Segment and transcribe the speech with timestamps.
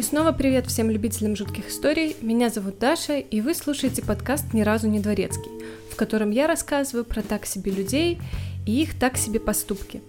[0.00, 2.16] И снова привет всем любителям жутких историй.
[2.22, 5.50] Меня зовут Даша, и вы слушаете подкаст «Ни разу не дворецкий»,
[5.90, 8.18] в котором я рассказываю про так себе людей
[8.66, 10.00] и их так себе поступки.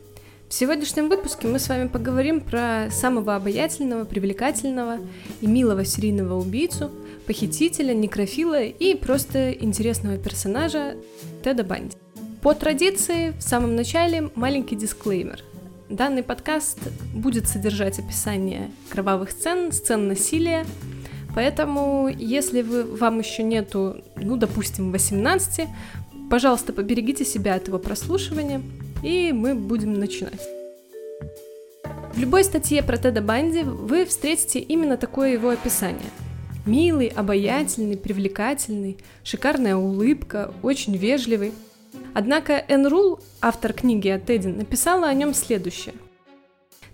[0.48, 5.00] В сегодняшнем выпуске мы с вами поговорим про самого обаятельного, привлекательного
[5.42, 6.90] и милого серийного убийцу,
[7.28, 10.96] похитителя, некрофила и просто интересного персонажа
[11.44, 11.98] Теда Банди.
[12.42, 15.44] По традиции, в самом начале маленький дисклеймер–
[15.92, 16.80] Данный подкаст
[17.14, 20.66] будет содержать описание кровавых сцен, сцен насилия,
[21.36, 25.68] поэтому если вы, вам еще нету, ну, допустим, 18,
[26.30, 28.62] пожалуйста, поберегите себя от его прослушивания,
[29.04, 30.40] и мы будем начинать.
[32.14, 36.10] В любой статье про Теда Банди вы встретите именно такое его описание.
[36.66, 41.52] Милый, обаятельный, привлекательный, шикарная улыбка, очень вежливый–
[42.14, 45.96] Однако Энн Рул, автор книги о Теде, написала о нем следующее.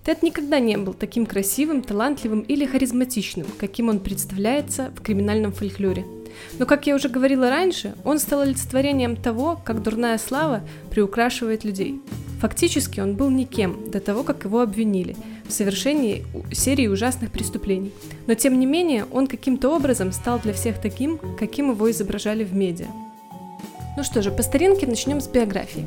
[0.03, 6.05] Тед никогда не был таким красивым, талантливым или харизматичным, каким он представляется в криминальном фольклоре.
[6.59, 11.99] Но, как я уже говорила раньше, он стал олицетворением того, как дурная слава приукрашивает людей.
[12.39, 17.91] Фактически он был никем до того, как его обвинили в совершении серии ужасных преступлений.
[18.27, 22.53] Но тем не менее, он каким-то образом стал для всех таким, каким его изображали в
[22.53, 22.87] медиа.
[23.97, 25.83] Ну что же, по старинке начнем с биографии.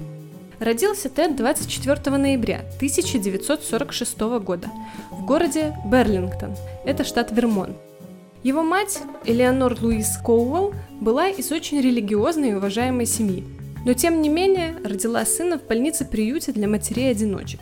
[0.59, 4.67] Родился Тед 24 ноября 1946 года
[5.13, 7.77] в городе Берлингтон, это штат Вермонт.
[8.43, 13.45] Его мать, Элеонор Луис Коуэлл, была из очень религиозной и уважаемой семьи,
[13.87, 17.61] но тем не менее родила сына в больнице-приюте для матерей-одиночек.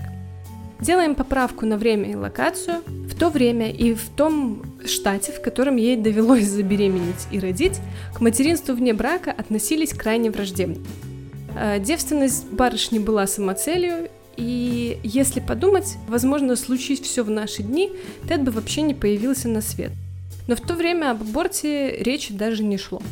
[0.81, 2.83] Делаем поправку на время и локацию.
[2.87, 7.81] В то время и в том штате, в котором ей довелось забеременеть и родить,
[8.15, 10.77] к материнству вне брака относились крайне враждебно.
[11.57, 17.91] Э, девственность барышни была самоцелью, и если подумать, возможно, случись все в наши дни,
[18.29, 19.91] Тед бы вообще не появился на свет.
[20.47, 23.03] Но в то время об аборте речи даже не шло.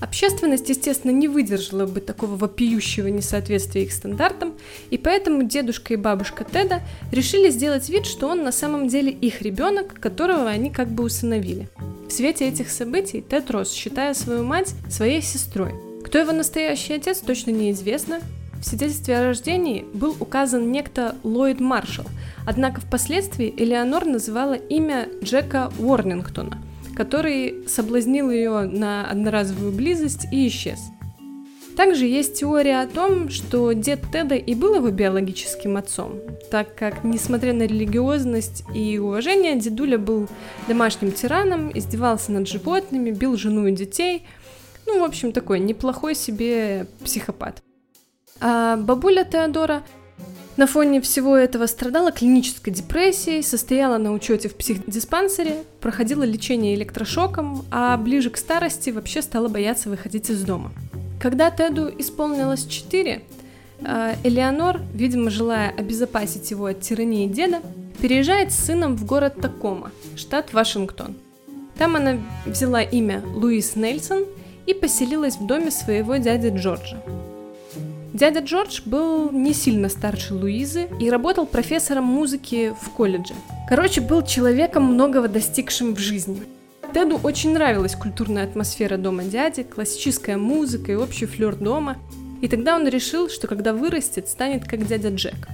[0.00, 4.54] Общественность, естественно, не выдержала бы такого вопиющего несоответствия их стандартам,
[4.90, 9.42] и поэтому дедушка и бабушка Теда решили сделать вид, что он на самом деле их
[9.42, 11.68] ребенок, которого они как бы усыновили.
[12.08, 15.74] В свете этих событий Тед рос, считая свою мать своей сестрой.
[16.04, 18.20] Кто его настоящий отец, точно неизвестно.
[18.60, 22.06] В свидетельстве о рождении был указан некто Ллойд Маршалл,
[22.46, 26.62] однако впоследствии Элеонор называла имя Джека Уорнингтона–
[26.98, 30.80] который соблазнил ее на одноразовую близость и исчез.
[31.76, 36.14] Также есть теория о том, что дед Теда и был его биологическим отцом,
[36.50, 40.26] так как, несмотря на религиозность и уважение, дедуля был
[40.66, 44.26] домашним тираном, издевался над животными, бил жену и детей.
[44.84, 47.62] Ну, в общем, такой неплохой себе психопат.
[48.40, 49.84] А бабуля Теодора
[50.58, 57.64] на фоне всего этого страдала клинической депрессией, состояла на учете в психдиспансере, проходила лечение электрошоком,
[57.70, 60.72] а ближе к старости вообще стала бояться выходить из дома.
[61.22, 63.22] Когда Теду исполнилось 4,
[63.80, 67.60] э, Элеонор, видимо, желая обезопасить его от тирании деда,
[68.00, 71.14] переезжает с сыном в город Такома, штат Вашингтон.
[71.78, 74.24] Там она взяла имя Луис Нельсон
[74.66, 77.00] и поселилась в доме своего дяди Джорджа.
[78.14, 83.34] Дядя Джордж был не сильно старше Луизы и работал профессором музыки в колледже.
[83.68, 86.42] Короче, был человеком, многого достигшим в жизни.
[86.94, 91.98] Теду очень нравилась культурная атмосфера дома дяди, классическая музыка и общий флер дома,
[92.40, 95.48] и тогда он решил, что когда вырастет, станет как дядя Джек.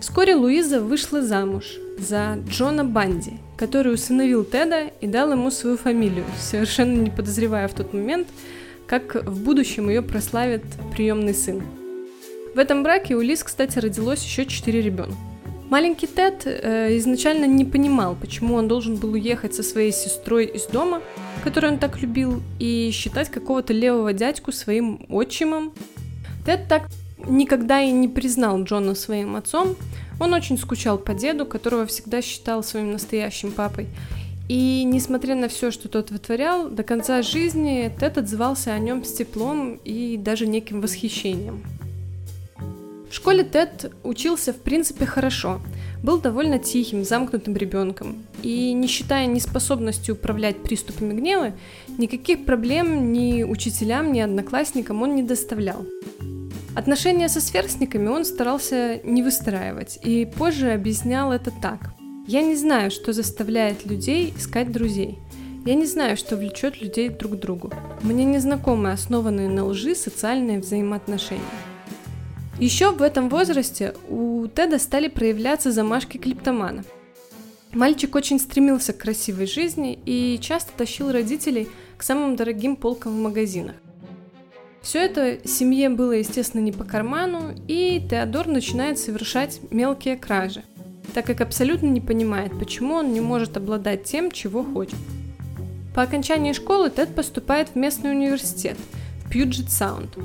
[0.00, 6.24] Вскоре Луиза вышла замуж за Джона Банди, который усыновил Теда и дал ему свою фамилию,
[6.38, 8.28] совершенно не подозревая в тот момент,
[8.88, 11.62] как в будущем ее прославит приемный сын.
[12.54, 15.14] В этом браке у Лиз, кстати, родилось еще четыре ребенка.
[15.68, 20.64] Маленький Тед э, изначально не понимал, почему он должен был уехать со своей сестрой из
[20.64, 21.02] дома,
[21.44, 25.74] который он так любил, и считать какого-то левого дядьку своим отчимом.
[26.46, 26.88] Тед так
[27.26, 29.76] никогда и не признал Джона своим отцом.
[30.18, 33.88] Он очень скучал по деду, которого всегда считал своим настоящим папой.
[34.48, 39.12] И несмотря на все, что тот вытворял, до конца жизни Тед отзывался о нем с
[39.12, 41.62] теплом и даже неким восхищением.
[43.10, 45.60] В школе Тед учился в принципе хорошо,
[46.02, 51.52] был довольно тихим, замкнутым ребенком, и не считая неспособностью управлять приступами гнева,
[51.96, 55.84] никаких проблем ни учителям, ни одноклассникам он не доставлял.
[56.74, 61.97] Отношения со сверстниками он старался не выстраивать, и позже объяснял это так.
[62.28, 65.18] «Я не знаю, что заставляет людей искать друзей.
[65.64, 67.72] Я не знаю, что влечет людей друг к другу.
[68.02, 71.42] Мне не знакомы основанные на лжи социальные взаимоотношения.
[72.60, 76.84] Еще в этом возрасте у Теда стали проявляться замашки клиптомана.
[77.72, 83.22] Мальчик очень стремился к красивой жизни и часто тащил родителей к самым дорогим полкам в
[83.22, 83.76] магазинах.
[84.82, 90.62] Все это семье было, естественно, не по карману, и Теодор начинает совершать мелкие кражи,
[91.14, 94.98] так как абсолютно не понимает, почему он не может обладать тем, чего хочет.
[95.94, 98.76] По окончании школы Тед поступает в местный университет,
[99.24, 100.16] в Пьюджет Саунд,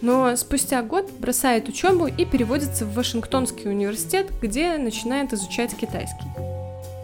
[0.00, 6.26] но спустя год бросает учебу и переводится в Вашингтонский университет, где начинает изучать китайский.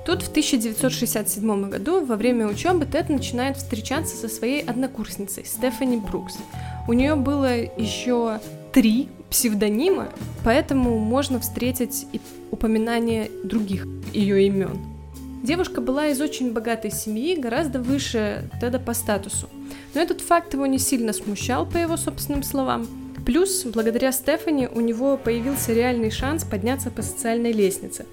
[0.05, 6.37] Тут в 1967 году во время учебы Тед начинает встречаться со своей однокурсницей Стефани Брукс.
[6.89, 8.41] У нее было еще
[8.73, 10.11] три псевдонима,
[10.45, 12.21] поэтому можно встретить и
[12.51, 14.79] упоминание других ее имен.
[15.43, 19.49] Девушка была из очень богатой семьи, гораздо выше Теда по статусу.
[19.95, 22.87] Но этот факт его не сильно смущал, по его собственным словам.
[23.25, 28.05] Плюс, благодаря Стефани, у него появился реальный шанс подняться по социальной лестнице,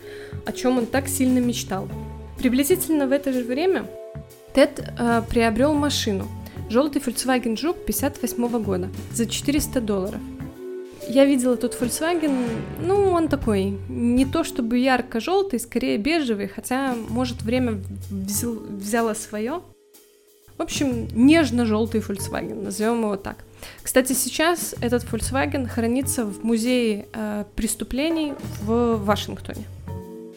[0.45, 1.89] о чем он так сильно мечтал.
[2.38, 3.86] Приблизительно в это же время
[4.54, 6.27] Тед э, приобрел машину,
[6.69, 10.21] желтый Volkswagen Жук 58 года, за 400 долларов.
[11.09, 12.45] Я видела тот Volkswagen,
[12.79, 17.79] ну, он такой, не то чтобы ярко-желтый, скорее бежевый, хотя, может, время
[18.11, 19.61] взял, взяло свое.
[20.59, 23.38] В общем, нежно-желтый Volkswagen, назовем его так.
[23.81, 29.65] Кстати, сейчас этот Volkswagen хранится в музее э, преступлений в Вашингтоне.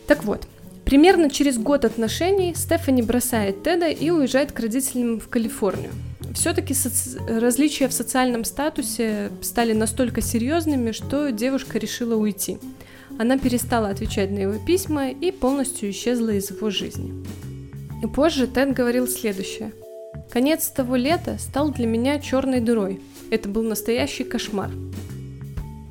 [0.06, 0.46] Так вот,
[0.86, 5.92] примерно через год отношений Стефани бросает Теда и уезжает к родителям в Калифорнию.
[6.34, 7.18] Все-таки соци...
[7.28, 12.58] различия в социальном статусе стали настолько серьезными, что девушка решила уйти.
[13.18, 17.12] Она перестала отвечать на его письма и полностью исчезла из его жизни.
[18.02, 19.72] И позже Тед говорил следующее.
[20.30, 23.00] Конец того лета стал для меня черной дырой.
[23.30, 24.70] Это был настоящий кошмар.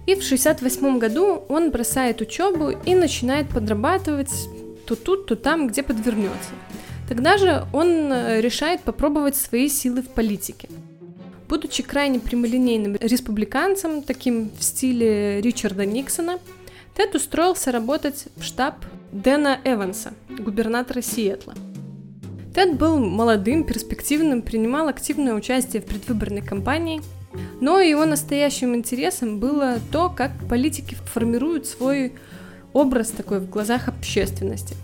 [0.07, 4.31] И в 68 году он бросает учебу и начинает подрабатывать
[4.85, 6.49] то тут, то там, где подвернется.
[7.07, 10.69] Тогда же он э, решает попробовать свои силы в политике.
[11.49, 16.39] Будучи крайне прямолинейным республиканцем, таким в стиле Ричарда Никсона,
[16.95, 18.75] Тед устроился работать в штаб
[19.11, 21.53] Дэна Эванса, губернатора Сиэтла–
[22.53, 27.01] Тед был молодым, перспективным, принимал активное участие в предвыборной кампании,
[27.61, 32.13] но его настоящим интересом было то, как политики формируют свой
[32.73, 34.75] образ такой в глазах общественности.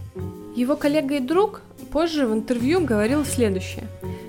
[0.55, 3.85] Его коллега и друг позже в интервью говорил следующее.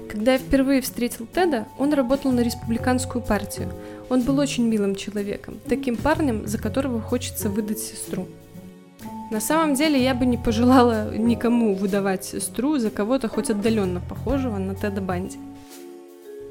[0.08, 3.68] Когда я впервые встретил Теда, он работал на республиканскую партию.
[4.08, 8.26] Он был очень милым человеком, таким парнем, за которого хочется выдать сестру.
[9.30, 14.56] На самом деле я бы не пожелала никому выдавать сестру за кого-то хоть отдаленно похожего
[14.56, 15.38] на Теда Банди.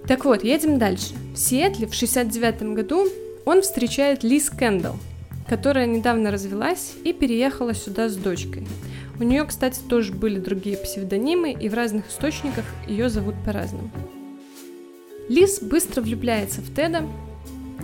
[0.07, 1.15] Так вот, едем дальше.
[1.33, 3.07] В Сиэтле в 69 году
[3.45, 4.95] он встречает Лиз Кэндалл,
[5.49, 8.67] которая недавно развелась и переехала сюда с дочкой.
[9.19, 13.89] У нее, кстати, тоже были другие псевдонимы, и в разных источниках ее зовут по-разному.
[15.29, 17.03] Лиз быстро влюбляется в Теда.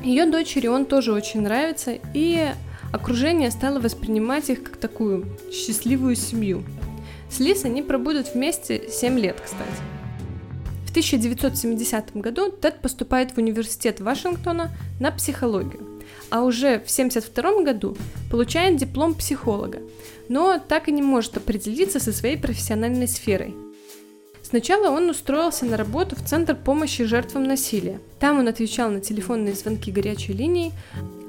[0.04, 2.52] Ее дочери он тоже очень нравится, и
[2.94, 6.64] Окружение стало воспринимать их как такую счастливую семью.
[7.28, 9.64] С Лис они пробудут вместе 7 лет, кстати.
[10.86, 14.70] В 1970 году Тед поступает в университет Вашингтона
[15.00, 17.98] на психологию, а уже в 1972 году
[18.30, 19.80] получает диплом психолога,
[20.30, 23.56] но так и не может определиться со своей профессиональной сферой.
[24.42, 28.00] Сначала он устроился на работу в Центр помощи жертвам насилия.
[28.20, 30.74] Там он отвечал на телефонные звонки горячей линии,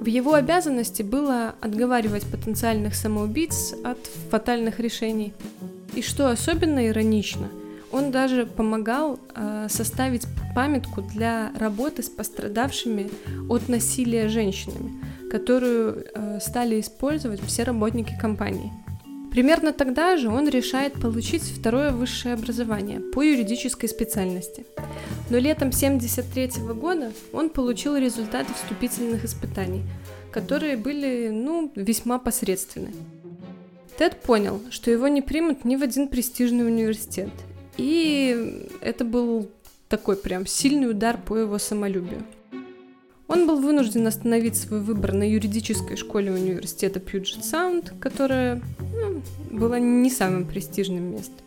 [0.05, 3.97] в его обязанности было отговаривать потенциальных самоубийц от
[4.31, 5.33] фатальных решений.
[5.95, 7.49] И что особенно иронично,
[7.91, 13.11] он даже помогал э, составить памятку для работы с пострадавшими
[13.49, 14.93] от насилия женщинами,
[15.31, 18.71] которую э, стали использовать все работники компании.
[19.35, 24.65] Примерно тогда же он решает получить второе высшее образование по юридической специальности.
[25.29, 29.83] Но летом 1973 года он получил результаты вступительных испытаний,
[30.31, 32.93] которые были, ну, весьма посредственны.
[33.99, 37.31] Тед понял, что его не примут ни в один престижный университет,
[37.77, 39.51] и это был
[39.89, 42.23] такой прям сильный удар по его самолюбию.
[43.27, 49.79] Он был вынужден остановить свой выбор на юридической школе университета Puget Sound, которая ну, была
[49.79, 51.39] не самым престижным местом.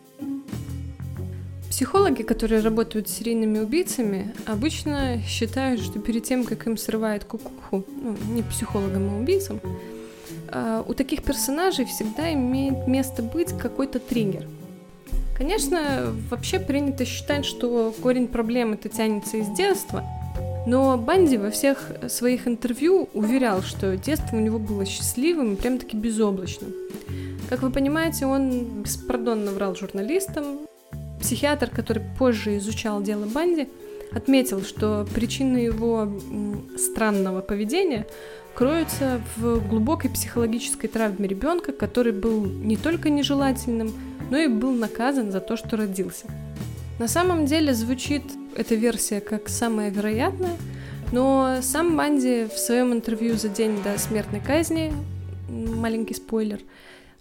[1.70, 7.84] Психологи, которые работают с серийными убийцами, обычно считают, что перед тем, как им срывает кукуху,
[8.02, 9.60] ну, не психологам, а убийцам,
[10.48, 14.48] а, у таких персонажей всегда имеет место быть какой-то триггер.
[15.36, 20.04] Конечно, вообще принято считать, что корень проблемы это тянется из детства–
[20.68, 25.96] но Банди во всех своих интервью уверял, что детство у него было счастливым и прям-таки
[25.96, 26.74] безоблачным.
[27.48, 30.58] Как вы понимаете, он беспардонно врал журналистам.
[31.22, 33.66] Психиатр, который позже изучал дело Банди,
[34.12, 36.06] отметил, что причины его
[36.76, 38.06] странного поведения
[38.54, 43.90] кроются в глубокой психологической травме ребенка, который был не только нежелательным,
[44.30, 46.26] но и был наказан за то, что родился.
[46.98, 48.24] На самом деле звучит
[48.56, 50.56] эта версия как самая вероятная,
[51.12, 54.92] но сам Банди в своем интервью за день до смертной казни,
[55.48, 56.60] маленький спойлер,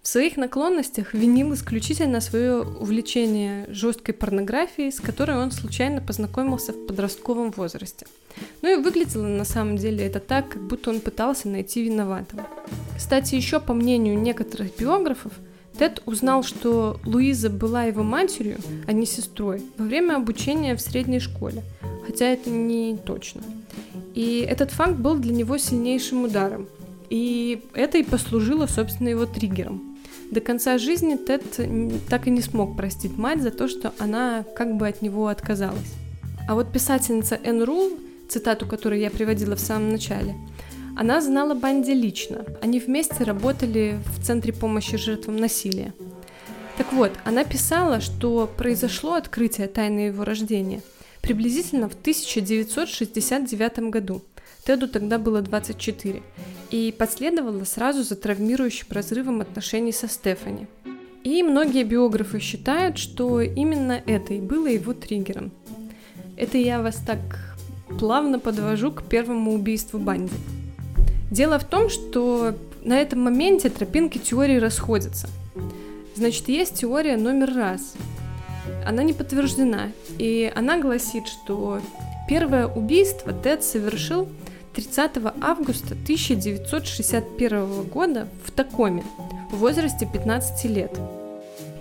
[0.01, 6.85] в своих наклонностях винил исключительно свое увлечение жесткой порнографией, с которой он случайно познакомился в
[6.87, 8.07] подростковом возрасте.
[8.61, 12.47] Ну и выглядело на самом деле это так, как будто он пытался найти виноватого.
[12.95, 15.33] Кстати, еще по мнению некоторых биографов,
[15.77, 18.57] Тед узнал, что Луиза была его матерью,
[18.87, 21.63] а не сестрой, во время обучения в средней школе,
[22.05, 23.41] хотя это не точно.
[24.15, 26.67] И этот факт был для него сильнейшим ударом,
[27.09, 29.97] и это и послужило, собственно, его триггером.
[30.31, 31.43] До конца жизни Тед
[32.09, 35.93] так и не смог простить мать за то, что она как бы от него отказалась.
[36.47, 37.91] А вот писательница Энн Рул,
[38.27, 40.35] цитату которую я приводила в самом начале,
[40.97, 42.43] она знала Банди лично.
[42.59, 45.93] Они вместе работали в Центре помощи жертвам насилия.
[46.75, 50.81] Так вот, она писала, что произошло открытие тайны его рождения
[51.21, 54.21] приблизительно в 1969 году.
[54.65, 56.23] Теду тогда было 24
[56.71, 60.65] и последовала сразу за травмирующим разрывом отношений со Стефани.
[61.23, 65.51] И многие биографы считают, что именно это и было его триггером.
[66.37, 67.19] Это я вас так
[67.99, 70.33] плавно подвожу к первому убийству Банди.
[71.29, 75.27] Дело в том, что на этом моменте тропинки теории расходятся.
[76.15, 77.93] Значит, есть теория номер раз.
[78.85, 81.81] Она не подтверждена, и она гласит, что
[82.29, 84.27] первое убийство Тед совершил
[84.75, 89.03] 30 августа 1961 года в Такоме
[89.51, 90.97] в возрасте 15 лет.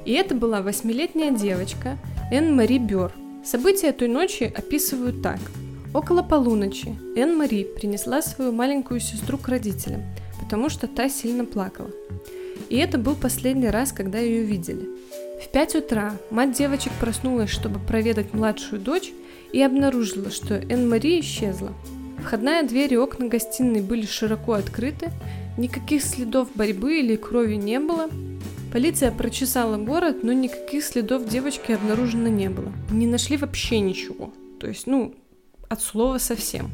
[0.04, 1.98] И это была восьмилетняя девочка
[2.30, 3.12] Энн Мари Бёр.
[3.44, 5.38] События той ночи описывают так.
[5.94, 10.02] Около полуночи Энн Мари принесла свою маленькую сестру к родителям,
[10.40, 11.90] потому что та сильно плакала.
[12.68, 14.88] И это был последний раз, когда ее видели.
[15.42, 19.12] В 5 утра мать девочек проснулась, чтобы проведать младшую дочь,
[19.52, 21.72] и обнаружила, что Энн Мари исчезла.
[22.22, 25.10] Входная дверь и окна гостиной были широко открыты,
[25.56, 28.10] никаких следов борьбы или крови не было.
[28.72, 32.72] Полиция прочесала город, но никаких следов девочки обнаружено не было.
[32.90, 34.32] Не нашли вообще ничего.
[34.60, 35.14] То есть, ну,
[35.68, 36.70] от слова совсем.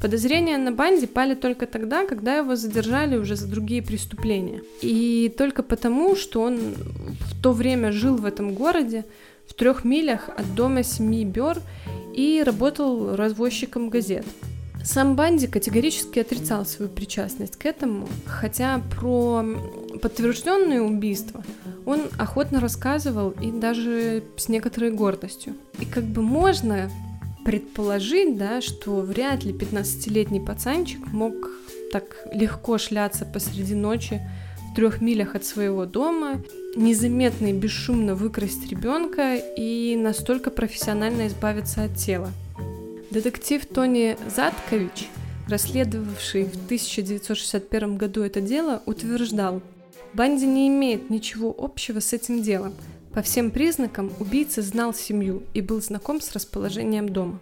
[0.00, 4.62] Подозрения на Банди пали только тогда, когда его задержали уже за другие преступления.
[4.80, 6.74] И только потому, что он
[7.20, 9.04] в то время жил в этом городе,
[9.48, 11.60] в трех милях от дома семьи Бер
[12.14, 14.24] и работал развозчиком газет.
[14.84, 19.44] Сам Банди категорически отрицал свою причастность к этому, хотя про
[20.00, 21.42] подтвержденные убийства
[21.84, 25.54] он охотно рассказывал и даже с некоторой гордостью.
[25.80, 26.88] И как бы можно
[27.48, 31.32] предположить, да, что вряд ли 15-летний пацанчик мог
[31.90, 34.20] так легко шляться посреди ночи
[34.70, 36.42] в трех милях от своего дома,
[36.76, 42.30] незаметно и бесшумно выкрасть ребенка и настолько профессионально избавиться от тела.
[43.10, 45.08] Детектив Тони Заткович,
[45.48, 49.62] расследовавший в 1961 году это дело, утверждал,
[50.12, 52.74] Банди не имеет ничего общего с этим делом.
[53.12, 57.40] По всем признакам убийца знал семью и был знаком с расположением дома.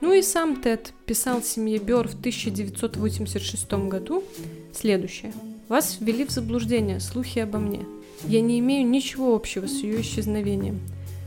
[0.00, 4.24] Ну и сам Тед писал семье Бер в 1986 году
[4.74, 5.32] следующее.
[5.68, 7.84] «Вас ввели в заблуждение слухи обо мне.
[8.24, 10.80] Я не имею ничего общего с ее исчезновением.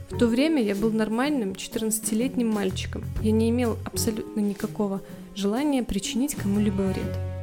[0.10, 3.04] В то время я был нормальным 14-летним мальчиком.
[3.22, 5.02] Я не имел абсолютно никакого
[5.36, 7.35] желания причинить кому-либо вред.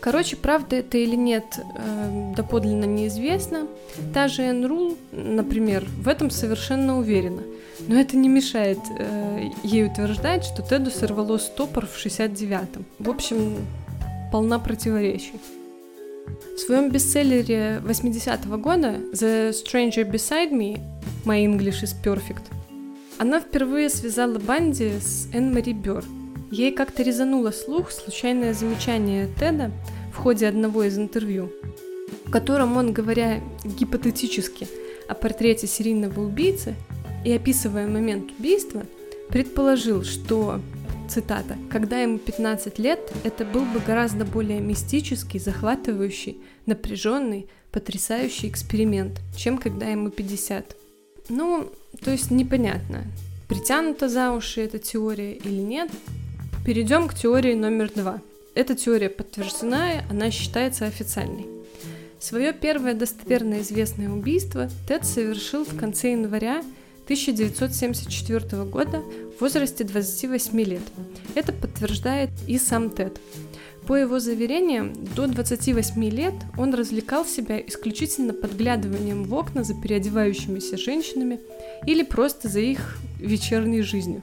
[0.00, 3.66] Короче, правда это или нет, э, доподлинно неизвестно.
[4.14, 7.42] Та же Энн Рул, например, в этом совершенно уверена.
[7.88, 12.84] Но это не мешает э, ей утверждать, что Теду сорвало стопор в 69-м.
[12.98, 13.56] В общем,
[14.32, 15.34] полна противоречий.
[16.56, 20.80] В своем бестселлере 80-го года The Stranger Beside Me
[21.24, 22.44] My English is Perfect
[23.20, 26.02] она впервые связала Банди с Энн Мари Бёр.
[26.50, 29.70] Ей как-то резануло слух случайное замечание Теда
[30.12, 31.52] в ходе одного из интервью,
[32.24, 34.66] в котором он, говоря гипотетически
[35.08, 36.74] о портрете серийного убийцы
[37.24, 38.82] и описывая момент убийства,
[39.28, 40.60] предположил, что
[41.08, 49.20] цитата, «Когда ему 15 лет, это был бы гораздо более мистический, захватывающий, напряженный, потрясающий эксперимент,
[49.36, 50.64] чем когда ему 50».
[51.28, 51.70] Ну,
[52.02, 53.04] то есть непонятно,
[53.48, 55.90] притянута за уши эта теория или нет.
[56.64, 58.20] Перейдем к теории номер два.
[58.54, 61.46] Эта теория подтверждена, она считается официальной.
[62.18, 66.58] Свое первое достоверно известное убийство Тед совершил в конце января
[67.04, 69.02] 1974 года
[69.38, 70.82] в возрасте 28 лет.
[71.34, 73.18] Это подтверждает и сам Тед.
[73.86, 80.76] По его заверениям, до 28 лет он развлекал себя исключительно подглядыванием в окна за переодевающимися
[80.76, 81.40] женщинами
[81.86, 84.22] или просто за их вечерней жизнью.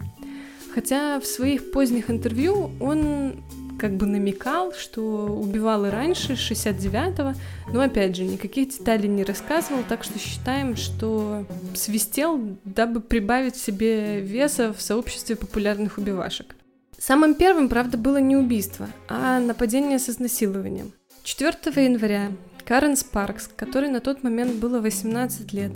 [0.78, 3.42] Хотя в своих поздних интервью он
[3.80, 7.34] как бы намекал, что убивал и раньше, 69-го,
[7.74, 14.22] но опять же, никаких деталей не рассказывал, так что считаем, что свистел, дабы прибавить себе
[14.22, 16.56] веса в сообществе популярных убивашек.
[17.00, 20.92] Самым первым, правда, было не убийство, а нападение с изнасилованием.
[21.24, 21.54] 4
[21.86, 22.28] января
[22.66, 25.72] Карен Спаркс, которой на тот момент было 18 лет,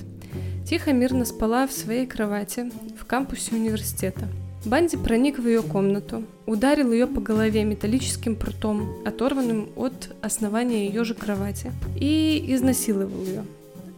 [0.64, 4.28] тихо мирно спала в своей кровати в кампусе университета–
[4.64, 11.04] Банди проник в ее комнату, ударил ее по голове металлическим прутом, оторванным от основания ее
[11.04, 13.44] же кровати, и изнасиловал ее.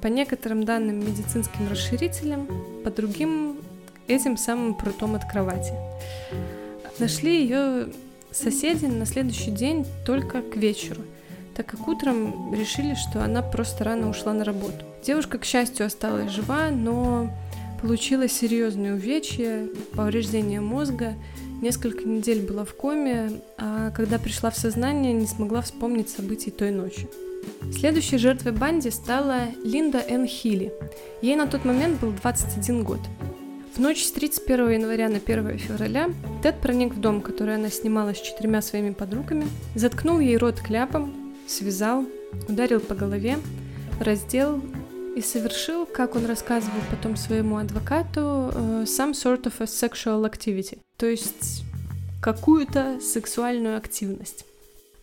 [0.01, 2.47] По некоторым данным медицинским расширителям,
[2.85, 3.57] по другим
[4.07, 5.73] этим самым прутом от кровати.
[6.97, 7.87] Нашли ее
[8.31, 11.01] соседи на следующий день только к вечеру,
[11.55, 14.85] так как утром решили, что она просто рано ушла на работу.
[15.05, 17.29] Девушка, к счастью, осталась жива, но
[17.83, 21.15] Получила серьезные увечья, повреждение мозга,
[21.61, 26.71] несколько недель была в коме, а когда пришла в сознание, не смогла вспомнить событий той
[26.71, 27.09] ночи.
[27.77, 30.25] Следующей жертвой Банди стала Линда Н.
[30.25, 30.71] Хилли.
[31.21, 33.01] Ей на тот момент был 21 год.
[33.75, 36.09] В ночь с 31 января на 1 февраля
[36.41, 41.13] Тед проник в дом, который она снимала с четырьмя своими подругами, заткнул ей рот кляпом,
[41.47, 42.05] связал,
[42.47, 43.39] ударил по голове,
[43.99, 44.61] раздел
[45.15, 50.79] и совершил, как он рассказывал потом своему адвокату, э, some sort of a sexual activity,
[50.97, 51.63] то есть
[52.21, 54.45] какую-то сексуальную активность.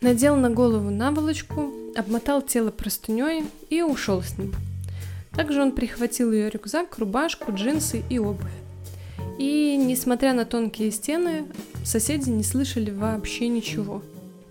[0.01, 4.55] Надел на голову наволочку, обмотал тело простыней и ушел с ним.
[5.33, 8.51] Также он прихватил ее рюкзак, рубашку, джинсы и обувь.
[9.39, 11.45] И, несмотря на тонкие стены,
[11.85, 14.03] соседи не слышали вообще ничего.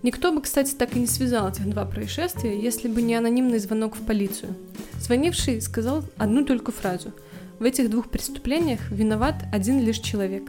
[0.02, 3.96] Никто бы, кстати, так и не связал этих два происшествия, если бы не анонимный звонок
[3.96, 4.54] в полицию–
[5.10, 7.12] Звонивший сказал одну только фразу.
[7.58, 10.44] В этих двух преступлениях виноват один лишь человек.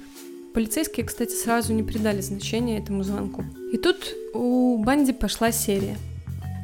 [0.53, 3.43] Полицейские, кстати, сразу не придали значения этому звонку.
[3.73, 5.97] И тут у Банди пошла серия.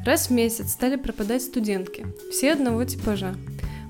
[0.06, 3.34] Раз в месяц стали пропадать студентки, все одного типажа.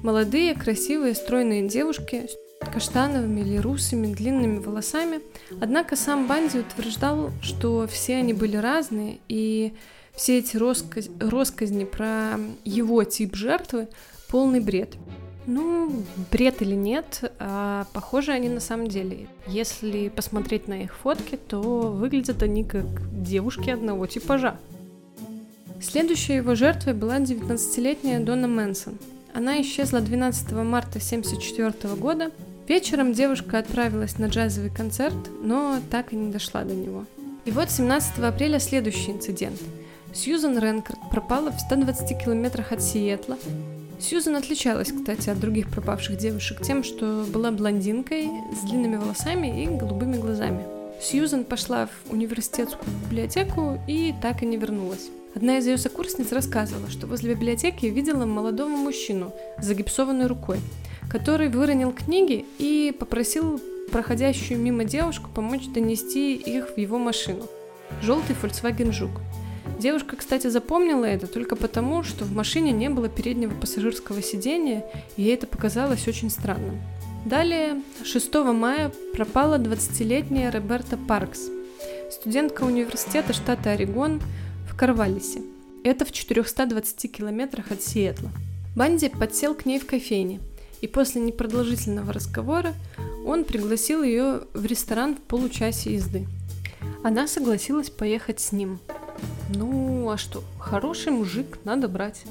[0.02, 2.30] Молодые, красивые, стройные девушки
[2.62, 5.20] с каштановыми или русыми длинными волосами.
[5.60, 9.74] Однако сам Банди утверждал, что все они были разные, и
[10.18, 11.08] все эти роскоз...
[11.20, 13.88] росказни про его тип жертвы
[14.28, 14.96] полный бред.
[15.46, 19.28] Ну, бред или нет, а похожи они на самом деле.
[19.46, 22.84] Если посмотреть на их фотки, то выглядят они как
[23.22, 24.58] девушки одного типажа.
[25.80, 28.98] Следующей его жертвой была 19-летняя Дона Мэнсон.
[29.32, 32.30] Она исчезла 12 марта 1974 года.
[32.66, 37.06] Вечером девушка отправилась на джазовый концерт, но так и не дошла до него.
[37.44, 39.60] И вот 17 апреля следующий инцидент–
[40.14, 43.36] Сьюзан Ренкард пропала в 120 километрах от Сиэтла.
[44.00, 49.66] Сьюзан отличалась, кстати, от других пропавших девушек тем, что была блондинкой с длинными волосами и
[49.66, 50.64] голубыми глазами.
[51.02, 55.08] Сьюзан пошла в университетскую библиотеку и так и не вернулась.
[55.34, 60.58] Одна из ее сокурсниц рассказывала, что возле библиотеки видела молодого мужчину с загипсованной рукой,
[61.10, 63.60] который выронил книги и попросил
[63.92, 67.46] проходящую мимо девушку помочь донести их в его машину.
[68.02, 69.10] Желтый Volkswagen Жук.
[69.78, 74.84] Девушка, кстати, запомнила это только потому, что в машине не было переднего пассажирского сидения,
[75.16, 76.80] и ей это показалось очень странным.
[77.24, 81.42] Далее, 6 мая пропала 20-летняя Роберта Паркс,
[82.10, 84.20] студентка университета штата Орегон
[84.68, 85.42] в Карвалисе.
[85.84, 88.30] Это в 420 километрах от Сиэтла.
[88.74, 90.40] Банди подсел к ней в кофейне,
[90.80, 92.74] и после непродолжительного разговора
[93.24, 96.26] он пригласил ее в ресторан в получасе езды.
[97.04, 98.80] Она согласилась поехать с ним–
[99.48, 100.42] ну, а что?
[100.58, 102.24] Хороший мужик, надо брать.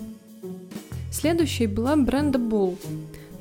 [1.11, 2.77] Следующей была Бренда Болл,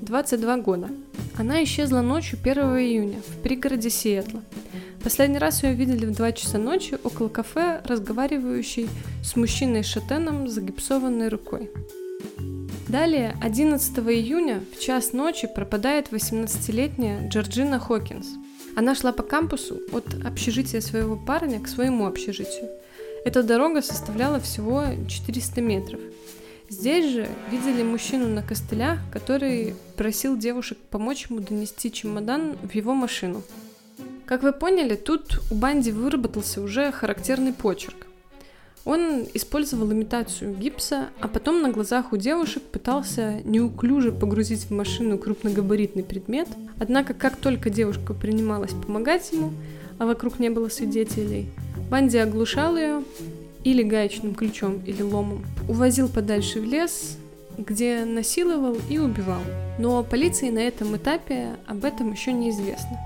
[0.01, 0.89] 22 года.
[1.37, 4.43] Она исчезла ночью 1 июня в пригороде Сиэтла.
[5.03, 8.89] Последний раз ее видели в 2 часа ночи около кафе, разговаривающей
[9.23, 11.71] с мужчиной-шатеном с загипсованной рукой.
[12.89, 18.29] Далее, 11 июня в час ночи пропадает 18-летняя Джорджина Хокинс.
[18.75, 22.71] Она шла по кампусу от общежития своего парня к своему общежитию–
[23.27, 26.01] эта дорога составляла всего 400 метров.
[26.69, 32.95] Здесь же видели мужчину на костылях, который просил девушек помочь ему донести чемодан в его
[32.95, 33.43] машину.
[34.27, 38.07] Как вы поняли, тут у Банди выработался уже характерный почерк.
[38.85, 45.19] Он использовал имитацию гипса, а потом на глазах у девушек пытался неуклюже погрузить в машину
[45.19, 46.47] крупногабаритный предмет.
[46.79, 49.53] Однако, как только девушка принималась помогать ему,
[49.99, 51.49] а вокруг не было свидетелей,
[51.91, 53.03] Банди оглушал ее
[53.65, 57.17] или гаечным ключом, или ломом, увозил подальше в лес,
[57.59, 59.43] где насиловал и убивал.
[59.79, 62.99] Но полиции на этом этапе об этом еще неизвестно.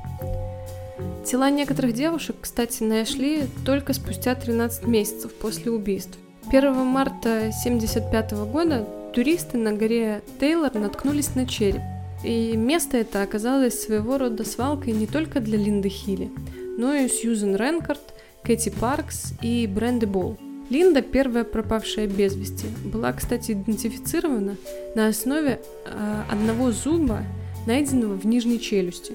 [1.25, 6.19] Тела некоторых девушек, кстати, нашли только спустя 13 месяцев после убийств.
[6.49, 11.83] 1 марта 1975 года туристы на горе Тейлор наткнулись на череп.
[12.25, 16.31] И место это оказалось своего рода свалкой не только для Линды Хилли,
[16.77, 18.01] но и Сьюзен Ренкард,
[18.44, 20.38] Кэти Паркс и Бренды Болл.
[20.70, 24.57] Линда, первая пропавшая без вести, была, кстати, идентифицирована
[24.94, 27.24] на основе э, одного зуба,
[27.66, 29.14] найденного в нижней челюсти.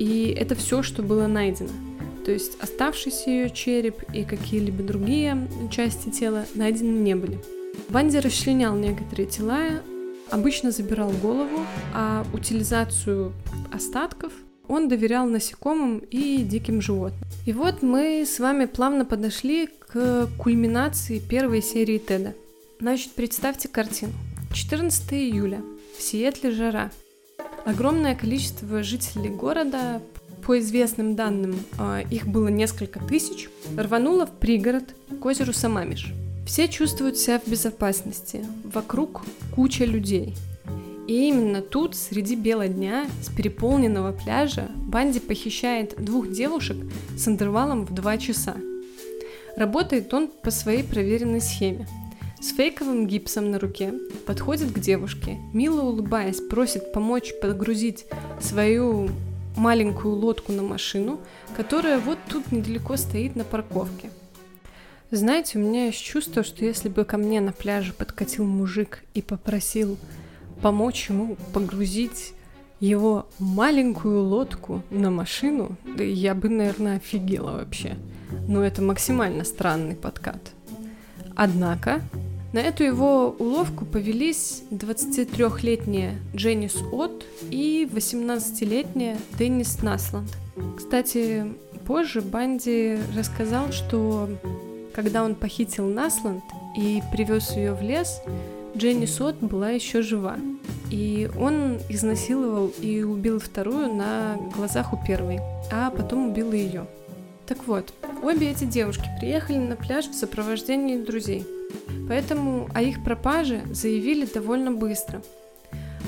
[0.00, 1.70] И это все, что было найдено.
[2.24, 7.38] То есть оставшийся ее череп и какие-либо другие части тела найдены не были.
[7.88, 9.80] Банди расчленял некоторые тела,
[10.30, 11.60] обычно забирал голову,
[11.94, 13.32] а утилизацию
[13.72, 14.32] остатков
[14.68, 17.22] он доверял насекомым и диким животным.
[17.46, 22.34] И вот мы с вами плавно подошли к кульминации первой серии Теда.
[22.80, 24.12] Значит, представьте картину.
[24.52, 25.62] 14 июля.
[25.98, 26.90] В Сиэтле жара.
[27.64, 30.00] Огромное количество жителей города,
[30.48, 34.84] по известным данным, а, их было несколько тысяч, рвануло в пригород
[35.20, 36.12] к озеру Самамиш.
[36.46, 38.42] Все чувствуют себя в безопасности.
[38.64, 39.22] Вокруг
[39.54, 40.34] куча людей.
[41.08, 46.76] И именно тут, среди бела дня, с переполненного пляжа, Банди похищает двух девушек
[47.16, 48.54] с интервалом в два часа.
[49.56, 51.88] Работает он по своей проверенной схеме–
[52.40, 53.92] с фейковым гипсом на руке
[54.24, 58.06] подходит к девушке, мило улыбаясь, просит помочь подгрузить
[58.40, 59.10] свою
[59.56, 61.18] маленькую лодку на машину,
[61.56, 64.10] которая вот тут недалеко стоит на парковке.
[65.10, 69.22] Знаете, у меня есть чувство, что если бы ко мне на пляже подкатил мужик и
[69.22, 69.98] попросил
[70.62, 72.34] помочь ему погрузить
[72.80, 77.96] его маленькую лодку на машину, я бы, наверное, офигела вообще.
[78.46, 80.52] Но это максимально странный подкат.
[81.34, 82.00] Однако
[82.52, 90.30] на эту его уловку повелись 23-летняя Дженнис От и 18-летняя Деннис Насланд.
[90.76, 91.52] Кстати,
[91.86, 94.28] позже Банди рассказал, что
[94.94, 96.42] когда он похитил Насланд
[96.76, 98.20] и привез ее в лес,
[98.76, 100.36] Дженнис От была еще жива.
[100.90, 106.86] И он изнасиловал и убил вторую на глазах у первой, а потом убил ее.
[107.46, 111.46] Так вот, обе эти девушки приехали на пляж в сопровождении друзей–
[112.08, 115.22] Поэтому о их пропаже заявили довольно быстро.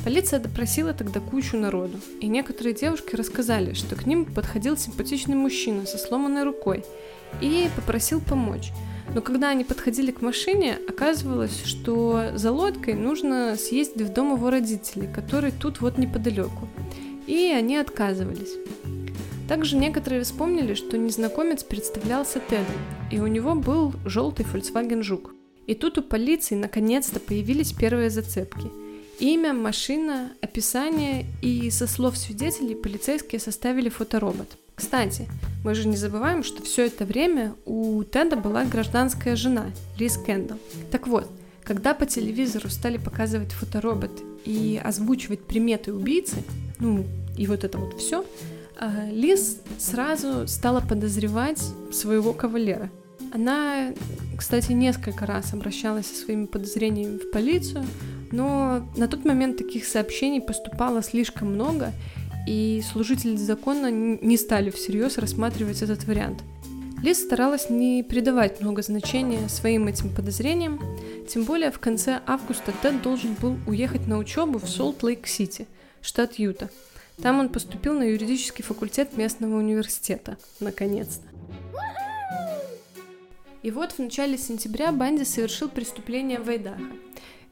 [0.05, 5.85] Полиция допросила тогда кучу народу, и некоторые девушки рассказали, что к ним подходил симпатичный мужчина
[5.85, 6.85] со сломанной рукой
[7.42, 8.73] и попросил помочь.
[9.14, 14.51] Но когда они подходили к машине, оказывалось, что за лодкой нужно съездить в дом его
[14.51, 16.68] родителей, который тут вот неподалеку.
[17.27, 18.55] И они отказывались.
[19.49, 22.77] Также некоторые вспомнили, что незнакомец представлялся Тедом,
[23.11, 25.35] и у него был желтый Volkswagen Жук.
[25.66, 28.70] И тут у полиции наконец-то появились первые зацепки.
[29.18, 34.57] Имя, машина, описание и со слов свидетелей полицейские составили фоторобот.
[34.77, 35.29] Кстати,
[35.64, 39.66] мы же не забываем, что все это время у Теда была гражданская жена,
[39.99, 40.59] Лиз Кендалл.
[40.90, 41.31] Так вот,
[41.62, 46.42] когда по телевизору стали показывать фоторобот и озвучивать приметы убийцы,
[46.79, 47.05] ну
[47.37, 48.25] и вот это вот все,
[48.79, 52.90] а, Лиз сразу стала подозревать своего кавалера.
[53.33, 53.92] Она,
[54.37, 57.85] кстати, несколько раз обращалась со своими подозрениями в полицию,
[58.33, 61.92] но на тот момент таких сообщений поступало слишком много,
[62.46, 66.42] и служители закона не стали всерьез рассматривать этот вариант.
[67.03, 70.81] Лиз старалась не придавать много значения своим этим подозрениям,
[71.29, 75.66] тем более в конце августа Тед должен был уехать на учебу в Солт-Лейк-Сити,
[76.03, 76.68] штат Юта.
[77.22, 81.26] Там он поступил на юридический факультет местного университета, наконец-то.
[83.62, 86.83] И вот в начале сентября Банди совершил преступление в Айдахо.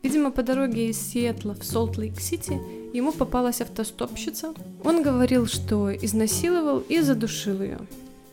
[0.03, 2.59] Видимо, по дороге из Сиэтла в Солт-Лейк-Сити
[2.93, 4.55] ему попалась автостопщица.
[4.85, 7.79] Он говорил, что изнасиловал и задушил ее.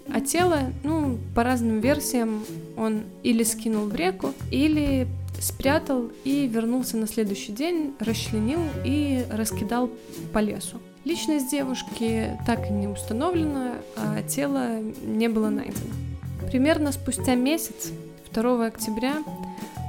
[0.08, 2.44] А тело, ну, по разным версиям,
[2.78, 5.08] он или скинул в реку, или
[5.40, 9.90] спрятал и вернулся на следующий день, расчленил и раскидал
[10.32, 10.80] по лесу.
[11.04, 15.94] Личность девушки так и не установлена, а тело не было найдено.
[16.50, 17.92] Примерно спустя месяц,
[18.34, 19.18] 2 октября,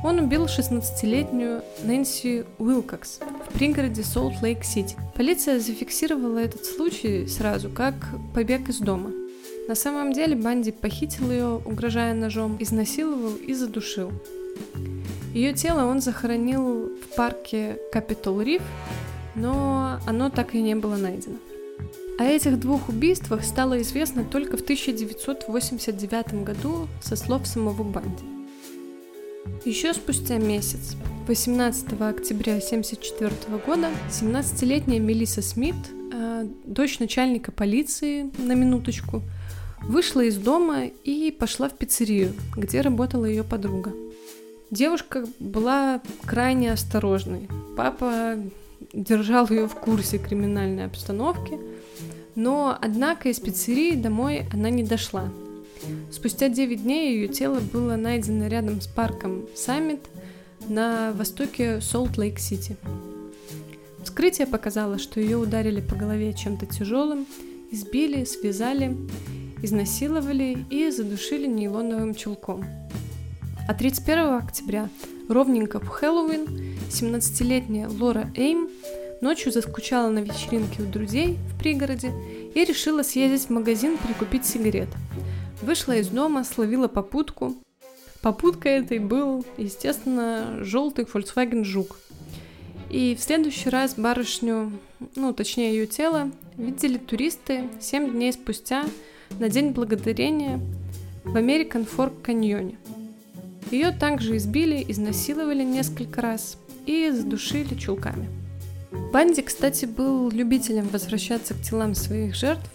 [0.07, 4.97] он убил 16-летнюю Нэнси Уилкокс в пригороде Солт-Лейк-Сити.
[5.17, 7.95] Полиция зафиксировала этот случай сразу как
[8.33, 9.11] побег из дома.
[9.67, 14.13] На самом деле Банди похитил ее, угрожая ножом, изнасиловал и задушил.
[15.35, 18.63] Ее тело он захоронил в парке Капитол Риф,
[19.35, 21.39] но оно так и не было найдено.
[22.21, 28.36] О этих двух убийствах стало известно только в 1989 году со слов самого Банди.
[29.65, 33.31] Еще спустя месяц, 18 октября 1974
[33.67, 35.75] года, 17-летняя Мелисса Смит,
[36.13, 39.23] э, дочь начальника полиции, на минуточку,
[39.83, 43.93] вышла из дома и пошла в пиццерию, где работала ее подруга.
[44.71, 47.49] Девушка была крайне осторожной.
[47.77, 48.37] Папа
[48.93, 51.59] держал ее в курсе криминальной обстановки,
[52.35, 55.31] но, однако, из пиццерии домой она не дошла.
[56.11, 60.01] Спустя 9 дней ее тело было найдено рядом с парком Саммит
[60.69, 62.77] на востоке Солт-Лейк-Сити.
[64.03, 67.27] Вскрытие показало, что ее ударили по голове чем-то тяжелым,
[67.71, 68.97] избили, связали
[69.63, 72.65] изнасиловали и задушили нейлоновым чулком.
[73.69, 74.89] А 31 октября,
[75.29, 76.47] ровненько в Хэллоуин,
[76.89, 78.69] 17-летняя Лора Эйм
[79.21, 82.13] ночью заскучала на вечеринке у друзей в пригороде
[82.55, 84.89] и решила съездить в магазин прикупить сигарет.
[85.63, 87.55] Вышла из дома, словила попутку.
[88.21, 91.99] Попуткой этой был, естественно, желтый Volkswagen Жук.
[92.91, 94.73] И в следующий раз барышню,
[95.17, 98.85] ну, точнее ее тело, видели туристы 7 дней спустя
[99.39, 100.61] на День Благодарения
[101.25, 102.79] в American Fork каньоне.
[103.71, 108.29] Ее также избили, изнасиловали несколько раз и задушили чулками.
[109.13, 112.71] Банди, кстати, был любителем возвращаться к телам своих жертв.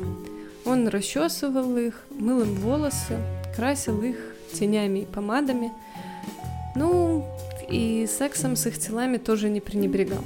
[0.66, 3.18] Он расчесывал их, мыл им волосы,
[3.56, 4.16] красил их
[4.54, 5.74] тенями и помадами.
[6.76, 7.26] Ну,
[7.70, 10.24] и сексом с их телами тоже не пренебрегал.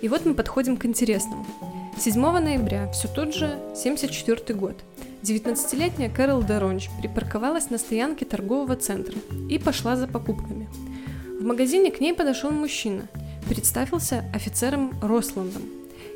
[0.00, 1.44] И вот мы подходим к интересному–
[2.00, 4.74] 7 ноября, все тот же 74 год,
[5.22, 9.14] 19-летняя Кэрол Деронч припарковалась на стоянке торгового центра
[9.50, 10.66] и пошла за покупками.
[11.38, 13.02] В магазине к ней подошел мужчина,
[13.50, 15.62] представился офицером Росландом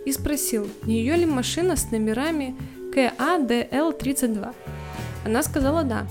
[0.07, 2.55] и спросил, не ее ли машина с номерами
[2.94, 4.54] КАДЛ-32.
[5.24, 6.07] Она сказала «да».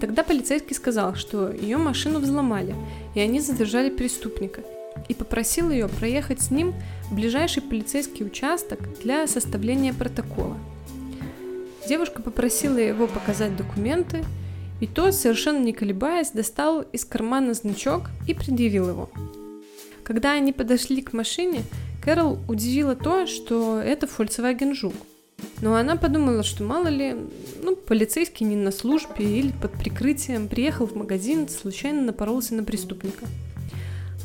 [0.00, 2.74] Тогда полицейский сказал, что ее машину взломали,
[3.14, 4.62] и они задержали преступника–
[5.08, 6.74] и попросил ее проехать с ним
[7.10, 10.56] в ближайший полицейский участок для составления протокола.
[11.88, 14.24] Девушка попросила его показать документы,
[14.80, 19.10] и тот, совершенно не колебаясь, достал из кармана значок и предъявил его.
[20.04, 21.62] Когда они подошли к машине,
[22.02, 24.94] Кэрол удивила то, что это Volkswagen Жук.
[25.60, 27.16] Но она подумала, что мало ли,
[27.62, 33.26] ну, полицейский не на службе или под прикрытием приехал в магазин, случайно напоролся на преступника–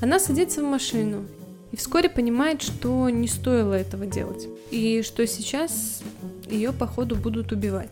[0.01, 1.25] она садится в машину
[1.71, 6.01] и вскоре понимает, что не стоило этого делать, и что сейчас
[6.49, 7.89] ее, походу, будут убивать.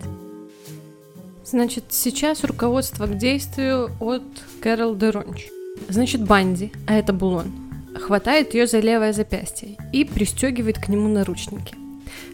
[1.46, 4.24] Значит, сейчас руководство к действию от
[4.62, 5.48] Кэрол Деронч.
[5.90, 7.52] Значит, Банди, а это Булон,
[7.96, 11.83] хватает ее за левое запястье и пристегивает к нему наручники.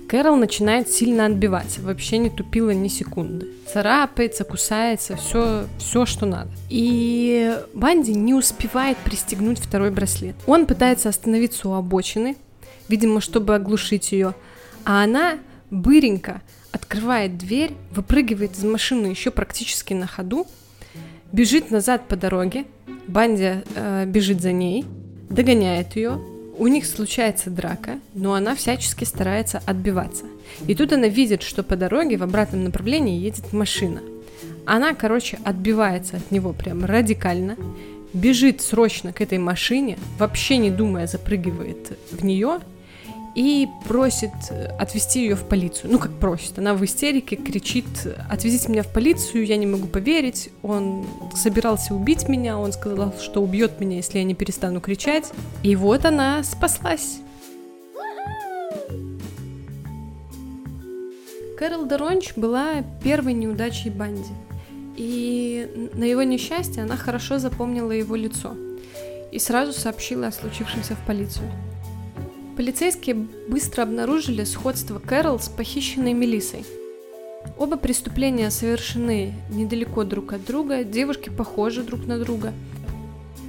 [0.10, 3.48] Кэрол начинает сильно отбиваться, вообще не тупила ни секунды.
[3.72, 6.50] Царапается, кусается, все, все, что надо.
[6.68, 10.36] И Банди не успевает пристегнуть второй браслет.
[10.48, 12.38] Он пытается остановиться у обочины,
[12.88, 14.34] видимо, чтобы оглушить ее,
[14.84, 15.38] а она
[15.70, 16.42] быренько
[16.72, 20.48] открывает дверь, выпрыгивает из машины еще практически на ходу,
[21.32, 22.66] бежит назад по дороге,
[23.08, 24.86] Банди э, бежит за ней,
[25.30, 26.20] догоняет ее,
[26.60, 30.26] у них случается драка, но она всячески старается отбиваться.
[30.68, 34.02] И тут она видит, что по дороге в обратном направлении едет машина.
[34.66, 37.56] Она, короче, отбивается от него прям радикально,
[38.14, 42.60] бежит срочно к этой машине, вообще не думая запрыгивает в нее
[43.36, 45.92] и просит э, отвезти ее в полицию.
[45.92, 46.58] Ну, как просит.
[46.58, 47.86] Она в истерике кричит,
[48.30, 50.50] отвезите меня в полицию, я не могу поверить.
[50.64, 55.32] Он собирался убить меня, он сказал, что убьет меня, если я не перестану кричать.
[55.64, 57.20] И вот она спаслась.
[61.58, 64.32] Кэрол Деронч была первой неудачей Банди.
[64.96, 68.56] И на его несчастье она хорошо запомнила его лицо
[69.32, 71.50] и сразу сообщила о случившемся в полицию.
[72.60, 73.16] Полицейские
[73.48, 76.66] быстро обнаружили сходство Кэрол с похищенной Мелиссой.
[77.58, 82.52] Оба преступления совершены недалеко друг от друга, девушки похожи друг на друга.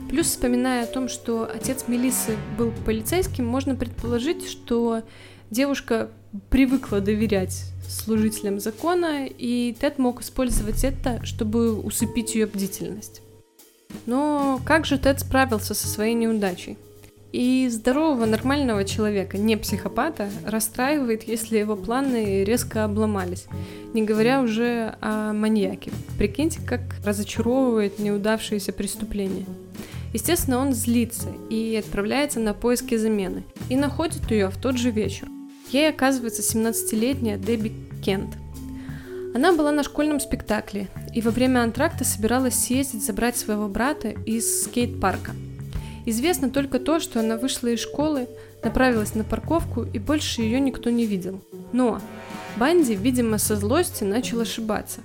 [0.08, 5.02] Плюс, вспоминая о том, что отец Мелисы был полицейским, можно предположить, что
[5.50, 6.10] девушка
[6.48, 13.22] привыкла доверять служителям закона, и Тед мог использовать это, чтобы усыпить ее бдительность.
[14.06, 16.78] Но как же Тед справился со своей неудачей?
[17.32, 23.46] И здорового, нормального человека, не психопата, расстраивает, если его планы резко обломались.
[23.94, 25.92] Не говоря уже о маньяке.
[26.18, 29.46] Прикиньте, как разочаровывает неудавшееся преступление.
[30.12, 33.44] Естественно, он злится и отправляется на поиски замены.
[33.68, 35.28] И находит ее в тот же вечер.
[35.70, 37.72] Ей оказывается 17-летняя Дебби
[38.04, 38.36] Кент.
[39.36, 44.64] Она была на школьном спектакле и во время антракта собиралась съездить забрать своего брата из
[44.64, 45.30] скейт-парка–
[46.06, 48.28] Известно только то, что она вышла из школы,
[48.62, 51.40] направилась на парковку и больше ее никто не видел.
[51.72, 52.00] Но
[52.56, 55.00] Банди, видимо, со злости начал ошибаться.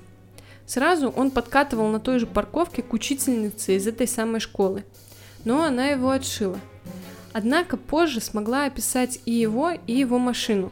[0.65, 4.83] Сразу он подкатывал на той же парковке к учительнице из этой самой школы.
[5.43, 6.59] Но она его отшила.
[7.33, 10.71] Однако позже смогла описать и его, и его машину.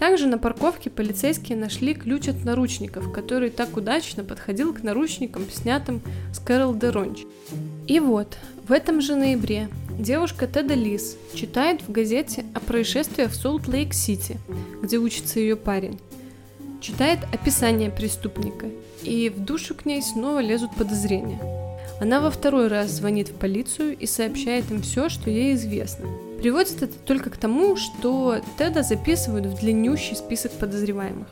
[0.00, 6.00] Также на парковке полицейские нашли ключ от наручников, который так удачно подходил к наручникам, снятым
[6.32, 7.24] с Кэрол Деронч.
[7.86, 13.34] И вот, в этом же ноябре девушка Теда Лис читает в газете о происшествии в
[13.34, 14.38] Солт-Лейк-Сити,
[14.80, 16.00] где учится ее парень.
[16.80, 18.70] Читает описание преступника,
[19.02, 21.59] и в душу к ней снова лезут подозрения.
[22.00, 26.06] Она во второй раз звонит в полицию и сообщает им все, что ей известно.
[26.38, 31.28] Приводит это только к тому, что Теда записывают в длиннющий список подозреваемых.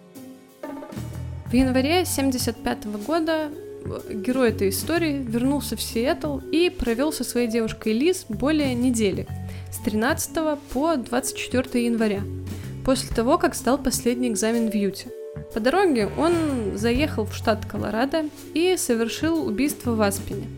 [1.47, 3.49] В январе 1975 года
[4.11, 9.27] герой этой истории вернулся в Сиэтл и провел со своей девушкой Лиз более недели,
[9.73, 12.21] с 13 по 24 января,
[12.85, 15.09] после того, как сдал последний экзамен в Юте.
[15.55, 20.58] По дороге он заехал в штат Колорадо и совершил убийство в Аспене.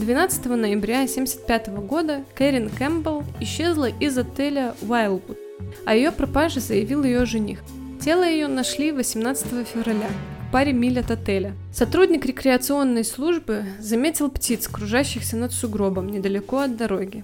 [0.00, 5.36] 12 ноября 1975 года Кэрин Кэмпбелл исчезла из отеля Wildwood,
[5.84, 7.60] а ее пропаже заявил ее жених.
[8.00, 10.08] Тело ее нашли 18 февраля,
[10.52, 11.52] паре миль от отеля.
[11.70, 17.22] Сотрудник рекреационной службы заметил птиц, кружащихся над сугробом недалеко от дороги.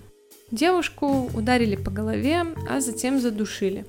[0.50, 3.86] Девушку ударили по голове, а затем задушили.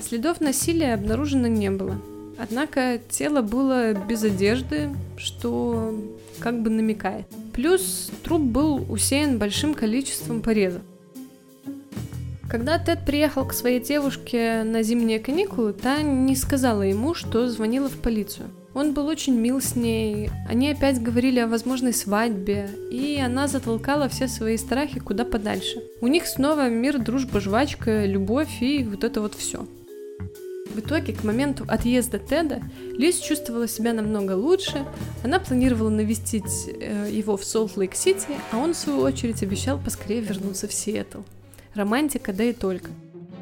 [0.00, 2.00] Следов насилия обнаружено не было.
[2.38, 5.94] Однако тело было без одежды, что
[6.40, 7.26] как бы намекает.
[7.52, 10.82] Плюс труп был усеян большим количеством порезов.
[12.48, 17.88] Когда Тед приехал к своей девушке на зимние каникулы, та не сказала ему, что звонила
[17.88, 18.48] в полицию.
[18.74, 24.08] Он был очень мил с ней, они опять говорили о возможной свадьбе, и она затолкала
[24.08, 25.82] все свои страхи куда подальше.
[26.00, 29.66] У них снова мир, дружба, жвачка, любовь и вот это вот все.
[30.74, 32.60] В итоге, к моменту отъезда Теда,
[32.98, 34.84] Лиз чувствовала себя намного лучше.
[35.22, 40.66] Она планировала навестить э, его в Солт-Лейк-Сити, а он, в свою очередь, обещал поскорее вернуться
[40.66, 41.20] в Сиэтл.
[41.74, 42.90] Романтика, да и только.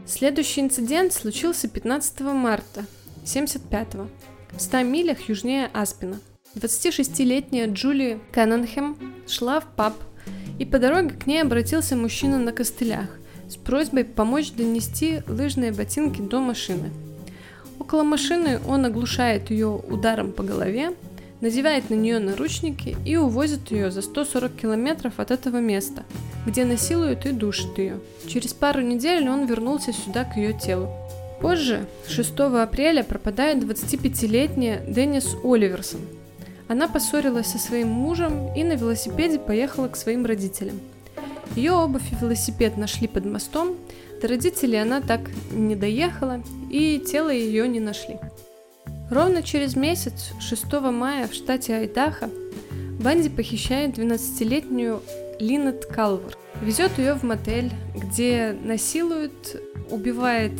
[0.06, 2.84] Следующий инцидент случился 15 марта
[3.24, 4.08] 75-го
[4.54, 6.20] в 100 милях южнее Аспина.
[6.54, 9.94] 26-летняя Джули Каннингем шла в паб,
[10.58, 13.08] и по дороге к ней обратился мужчина на костылях
[13.48, 16.90] с просьбой помочь донести лыжные ботинки до машины.
[17.82, 20.92] Около машины он оглушает ее ударом по голове,
[21.40, 26.04] надевает на нее наручники и увозит ее за 140 километров от этого места,
[26.46, 27.98] где насилует и душит ее.
[28.28, 30.90] Через пару недель он вернулся сюда к ее телу.
[31.40, 36.02] Позже, 6 апреля, пропадает 25-летняя Деннис Оливерсон.
[36.68, 40.78] Она поссорилась со своим мужем и на велосипеде поехала к своим родителям.
[41.56, 43.74] Ее обувь и велосипед нашли под мостом,
[44.22, 48.18] до родителей она так не доехала, и тело ее не нашли.
[49.10, 52.30] Ровно через месяц, 6 мая, в штате Айдахо,
[53.00, 55.02] Банди похищает 12-летнюю
[55.40, 56.38] Линет Калвер.
[56.62, 60.52] Везет ее в мотель, где насилует, убивает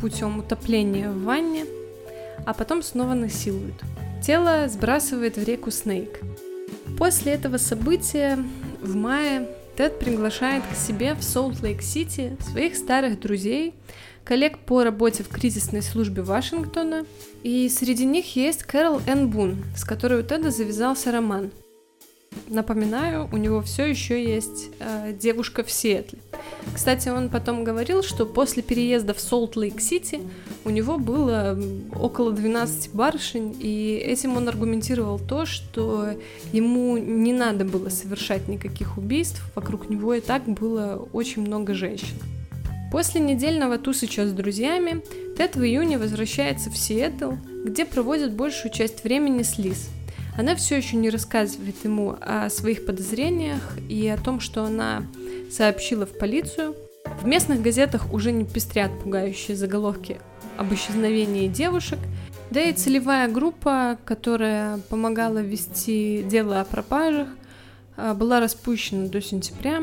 [0.00, 1.64] путем утопления в ванне,
[2.46, 3.74] а потом снова насилуют.
[4.24, 6.20] Тело сбрасывает в реку Снейк.
[6.98, 8.38] После этого события
[8.80, 9.48] в мае
[9.82, 13.74] Тед приглашает к себе в Солт-Лейк-Сити своих старых друзей,
[14.22, 17.04] коллег по работе в кризисной службе Вашингтона,
[17.42, 21.50] и среди них есть Кэрол Энн Бун, с которой у Теда завязался роман–
[22.48, 26.18] Напоминаю, у него все еще есть э, девушка в Сиэтле.
[26.74, 30.20] Кстати, он потом говорил, что после переезда в Солт-Лейк-Сити
[30.64, 31.58] у него было
[31.94, 36.10] около 12 барышень, и этим он аргументировал то, что
[36.52, 42.16] ему не надо было совершать никаких убийств, вокруг него и так было очень много женщин.
[42.90, 45.02] После недельного тусыча с друзьями
[45.36, 47.32] Тед в июне возвращается в Сиэтл,
[47.64, 49.88] где проводит большую часть времени с Лиз–
[50.36, 55.02] она все еще не рассказывает ему о своих подозрениях и о том, что она
[55.50, 56.74] сообщила в полицию.
[57.20, 60.20] В местных газетах уже не пестрят пугающие заголовки
[60.56, 61.98] об исчезновении девушек,
[62.50, 67.28] да и целевая группа, которая помогала вести дело о пропажах,
[67.96, 69.82] а, была распущена до сентября.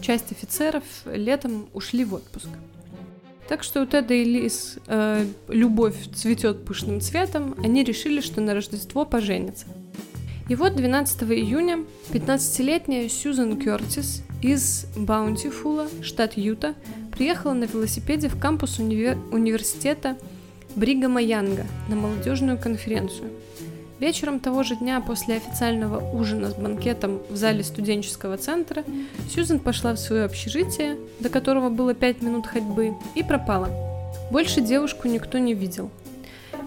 [0.00, 2.48] часть офицеров летом ушли в отпуск.
[3.48, 8.52] Так что у Теда и Лиз э, любовь цветет пышным цветом, они решили, что на
[8.52, 9.66] Рождество поженятся.
[10.48, 16.74] И вот 12 июня 15-летняя Сьюзан Кертис из Баунтифула, штат Юта,
[17.12, 20.16] приехала на велосипеде в кампус универ- университета
[20.74, 23.28] Бригама Янга на молодежную конференцию.
[24.00, 28.84] Вечером того же дня после официального ужина с банкетом в зале студенческого центра
[29.28, 33.68] Сьюзен пошла в свое общежитие, до которого было 5 минут ходьбы, и пропала.
[34.30, 35.90] Больше девушку никто не видел.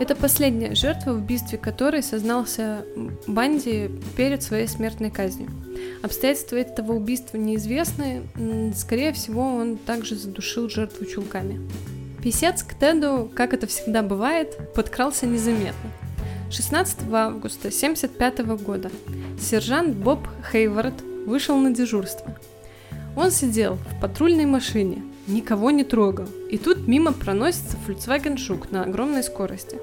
[0.02, 2.84] Это последняя жертва, в убийстве которой сознался
[3.28, 5.52] Банди перед своей смертной казнью.
[6.02, 8.24] Обстоятельства этого убийства неизвестны,
[8.76, 11.62] скорее всего, он также задушил жертву чулками.
[12.24, 15.92] Писец к Теду, как это всегда бывает, подкрался незаметно.
[16.50, 18.90] 16 августа 1975 года
[19.40, 22.40] сержант Боб Хейвард вышел на дежурство.
[23.16, 28.84] Он сидел в патрульной машине, никого не трогал, и тут мимо проносится Volkswagen Жук на
[28.84, 29.78] огромной скорости.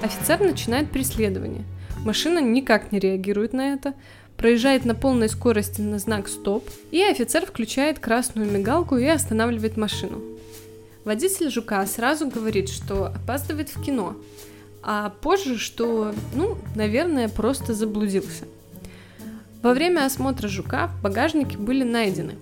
[0.00, 1.64] Офицер начинает преследование.
[2.04, 3.94] Машина никак не реагирует на это,
[4.36, 10.20] проезжает на полной скорости на знак «Стоп», и офицер включает красную мигалку и останавливает машину.
[11.04, 14.16] Водитель жука сразу говорит, что опаздывает в кино,
[14.82, 18.46] а позже, что, ну, наверное, просто заблудился.
[19.62, 22.34] Во время осмотра жука в багажнике были найдены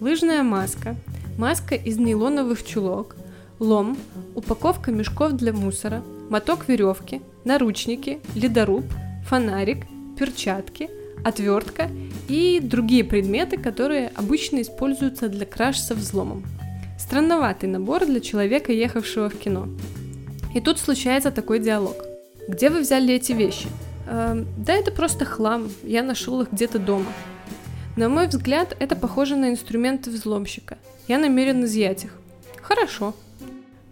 [0.00, 0.96] лыжная маска,
[1.38, 3.16] маска из нейлоновых чулок,
[3.60, 3.96] лом,
[4.34, 8.84] упаковка мешков для мусора, моток веревки, наручники, ледоруб,
[9.26, 9.86] фонарик,
[10.18, 10.90] перчатки,
[11.24, 11.88] отвертка
[12.28, 16.44] и другие предметы, которые обычно используются для краж со взломом.
[16.98, 19.68] Странноватый набор для человека, ехавшего в кино.
[20.54, 21.96] И тут случается такой диалог.
[22.48, 23.68] Где вы взяли эти вещи?
[24.08, 27.12] Э, да это просто хлам, я нашел их где-то дома.
[27.98, 30.78] На мой взгляд, это похоже на инструменты взломщика.
[31.08, 32.12] Я намерен изъять их.
[32.62, 33.12] Хорошо.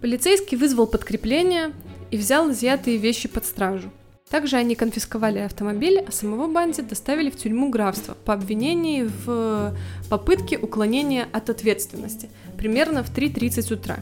[0.01, 1.73] Полицейский вызвал подкрепление
[2.13, 3.91] и взял изъятые вещи под стражу.
[4.31, 9.75] Также они конфисковали автомобиль, а самого Банди доставили в тюрьму графства по обвинению в
[10.09, 13.97] попытке уклонения от ответственности, примерно в 3.30 утра.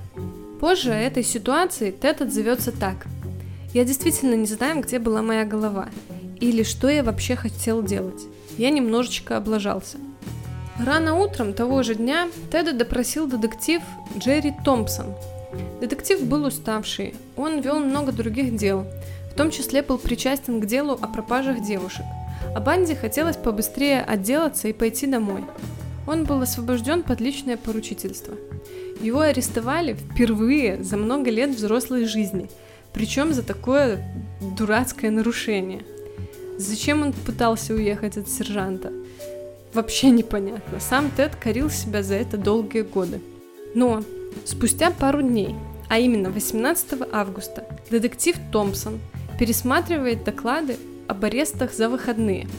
[0.60, 3.06] Позже этой ситуации Тед отзовется так.
[3.72, 5.88] Я действительно не знаю, где была моя голова,
[6.40, 8.20] или что я вообще хотел делать.
[8.58, 9.98] Я немножечко облажался.
[10.78, 13.82] Рано утром того же дня Теда допросил детектив
[14.18, 15.14] Джерри Томпсон.
[15.80, 18.86] Детектив был уставший, он вел много других дел,
[19.32, 22.04] в том числе был причастен к делу о пропажах девушек.
[22.54, 25.44] А Банди хотелось побыстрее отделаться и пойти домой.
[26.06, 28.34] Он был освобожден под личное поручительство.
[29.00, 32.50] Его арестовали впервые за много лет взрослой жизни,
[32.92, 34.04] причем за такое
[34.56, 35.82] дурацкое нарушение.
[36.58, 38.92] Зачем он пытался уехать от сержанта?
[39.72, 40.80] Вообще непонятно.
[40.80, 43.20] Сам Тед корил себя за это долгие годы.
[43.74, 44.02] Но
[44.44, 45.54] спустя пару дней,
[45.88, 49.00] а именно 18 августа, детектив Томпсон
[49.38, 50.76] пересматривает доклады
[51.08, 52.48] об арестах за выходные–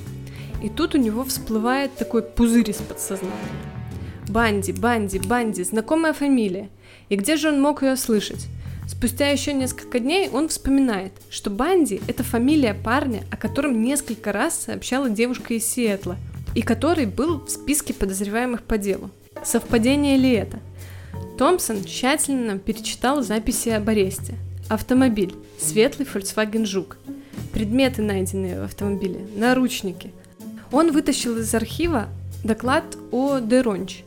[0.65, 3.35] и тут у него всплывает такой пузырь из подсознания.
[4.27, 6.69] Банди, Банди, Банди, знакомая фамилия.
[7.09, 8.47] И где же он мог ее слышать?
[8.87, 14.59] Спустя еще несколько дней он вспоминает, что Банди– это фамилия парня, о котором несколько раз
[14.59, 16.17] сообщала девушка из Сиэтла,
[16.53, 19.09] и который был в списке подозреваемых по делу.
[19.43, 20.59] Совпадение ли это?
[21.37, 24.35] Томпсон тщательно перечитал записи об аресте.
[24.69, 26.97] Автомобиль, светлый Volkswagen Жук.
[27.51, 30.11] Предметы, найденные в автомобиле, наручники–
[30.71, 32.07] он вытащил из архива
[32.43, 34.03] доклад о Деронч.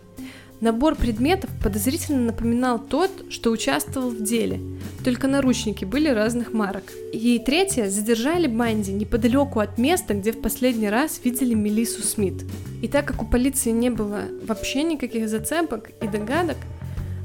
[0.60, 4.60] Набор предметов подозрительно напоминал тот, что участвовал в деле,
[5.04, 6.92] только наручники были разных марок.
[7.12, 12.44] И третье, задержали Банди неподалеку от места, где в последний раз видели Мелису Смит.
[12.82, 16.56] И так как у полиции не было вообще никаких зацепок и догадок,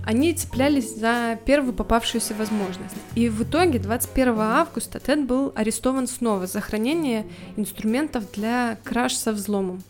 [0.05, 2.95] они цеплялись за первую попавшуюся возможность.
[3.15, 7.25] И в итоге 21 августа Тед был арестован снова за хранение
[7.55, 9.81] инструментов для краж со взломом.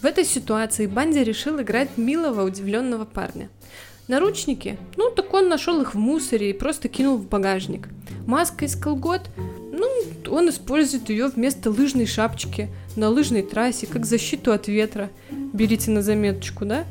[0.00, 3.48] В этой ситуации Банди решил играть милого, удивленного парня.
[4.06, 4.78] Наручники?
[4.96, 7.88] Ну, так он нашел их в мусоре и просто кинул в багажник.
[8.26, 9.22] Маска из колгот?
[9.72, 9.86] Ну,
[10.30, 15.10] он использует ее вместо лыжной шапочки на лыжной трассе, как защиту от ветра.
[15.30, 16.84] Берите на заметочку, да?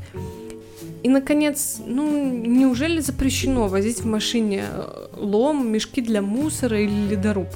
[1.02, 7.48] И, наконец, ну, неужели запрещено возить в машине э, лом, мешки для мусора или ледоруб?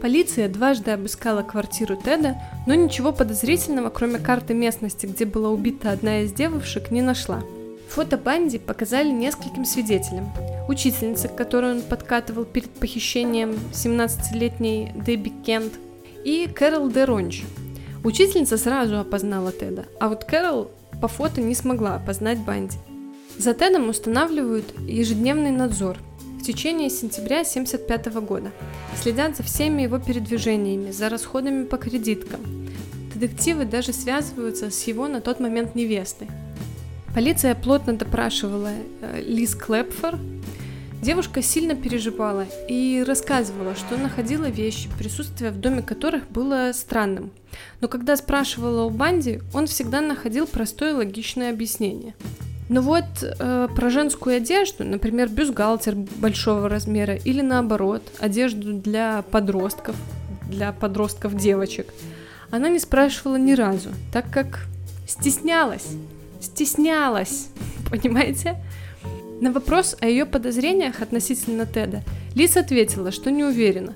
[0.00, 2.36] Полиция дважды обыскала квартиру Теда,
[2.66, 7.42] но ничего подозрительного, кроме карты местности, где была убита одна из девушек, не нашла.
[7.88, 10.30] Фото Банди показали нескольким свидетелям.
[10.68, 15.72] Учительнице, которую он подкатывал перед похищением 17-летней Дебби Кент,
[16.24, 17.42] и Кэрол Деронч.
[18.04, 20.70] Учительница сразу опознала Теда, а вот Кэрол
[21.00, 22.76] по фото не смогла опознать Банди.
[23.38, 25.96] За Тедом устанавливают ежедневный надзор
[26.48, 28.52] течение сентября 1975 года.
[28.96, 32.40] Следят за всеми его передвижениями, за расходами по кредиткам.
[33.14, 36.26] Детективы даже связываются с его на тот момент невестой.
[37.14, 38.70] Полиция плотно допрашивала
[39.02, 40.18] э, Лиз Клэпфор,
[41.02, 47.30] Девушка сильно переживала и рассказывала, что находила вещи, присутствие в доме которых было странным.
[47.80, 52.16] Но когда спрашивала у Банди, он всегда находил простое логичное объяснение.
[52.68, 59.96] Но вот э, про женскую одежду, например, бюстгальтер большого размера или наоборот, одежду для подростков,
[60.48, 61.92] для подростков девочек,
[62.50, 64.66] она не спрашивала ни разу, так как
[65.06, 65.86] стеснялась.
[66.40, 67.48] Стеснялась,
[67.90, 68.56] понимаете?
[69.40, 72.02] На вопрос о ее подозрениях относительно Теда
[72.34, 73.94] Лиз ответила, что не уверена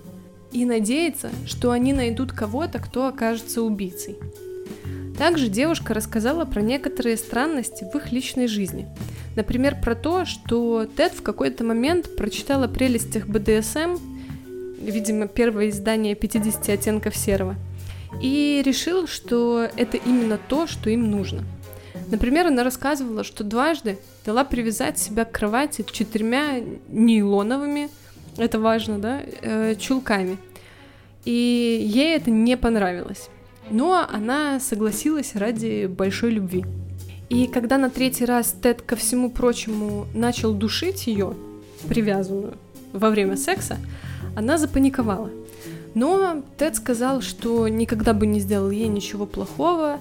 [0.53, 4.17] и надеется, что они найдут кого-то, кто окажется убийцей.
[5.23, 8.89] Также девушка рассказала про некоторые странности в их личной жизни.
[9.37, 13.99] Например, про то, что Тед в какой-то момент прочитал о прелестях БДСМ,
[14.81, 17.55] видимо, первое издание 50 оттенков серого,
[18.21, 21.45] и решил, что это именно то, что им нужно–
[22.11, 27.89] Например, она рассказывала, что дважды дала привязать себя к кровати четырьмя нейлоновыми,
[28.37, 30.37] это важно, да, э, чулками.
[31.25, 33.31] И ей это не понравилось.
[33.71, 36.65] Но она согласилась ради большой любви.
[37.29, 41.35] И когда на третий раз Тед, ко всему прочему, начал душить ее,
[41.89, 42.55] привязанную,
[42.93, 43.79] во время секса,
[44.37, 45.31] она запаниковала.
[45.95, 50.01] Но Тед сказал, что никогда бы не сделал ей ничего плохого,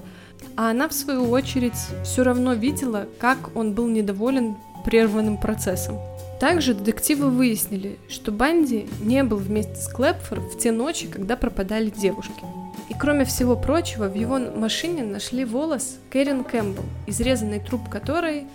[0.57, 4.55] а она, в свою очередь, все равно видела, как он был недоволен
[4.85, 5.97] прерванным процессом.
[6.41, 11.91] Также детективы выяснили, что Банди не был вместе с Клэпфор в те ночи, когда пропадали
[11.91, 12.43] девушки.
[12.89, 18.45] И кроме всего прочего, в его машине нашли волос Кэрин Кэмпбелл, изрезанный труп которой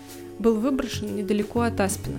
[0.41, 2.19] был выброшен недалеко от Аспина.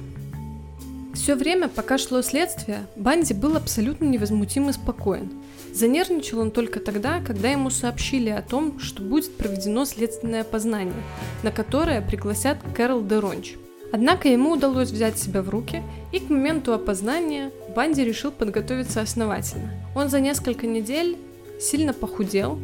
[1.14, 5.34] Все время, пока шло следствие, Банди был абсолютно невозмутим и спокоен.
[5.74, 11.04] Занервничал он только тогда, когда ему сообщили о том, что будет проведено следственное опознание,
[11.44, 13.56] на которое пригласят Кэрол Деронч.
[13.92, 15.82] Однако ему удалось взять себя в руки,
[16.12, 19.72] и к моменту опознания Банди решил подготовиться основательно.
[19.96, 21.18] Он за несколько недель
[21.60, 22.60] сильно похудел,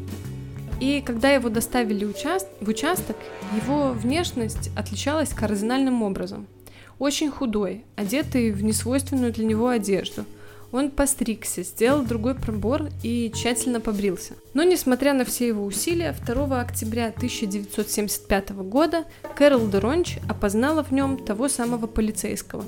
[0.79, 3.15] и когда его доставили в участок,
[3.55, 6.47] его внешность отличалась кардинальным образом–
[6.99, 10.25] очень худой, одетый в несвойственную для него одежду.
[10.73, 14.33] Он постригся, сделал другой пробор и тщательно побрился.
[14.55, 19.05] Но, несмотря на все его усилия, 2 октября 1975 года
[19.35, 22.65] Кэрол Деронч опознала в нем того самого полицейского.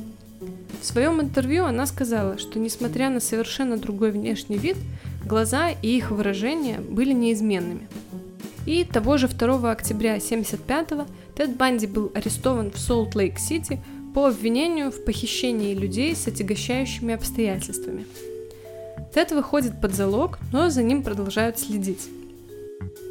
[0.79, 4.77] В своем интервью она сказала, что несмотря на совершенно другой внешний вид,
[5.25, 7.87] глаза и их выражения были неизменными.
[8.67, 13.81] И того же 2 октября 1975 Тед Банди был арестован в Солт-Лейк-Сити
[14.15, 18.05] по обвинению в похищении людей с отягощающими обстоятельствами.
[19.13, 22.07] Тед выходит под залог, но за ним продолжают следить.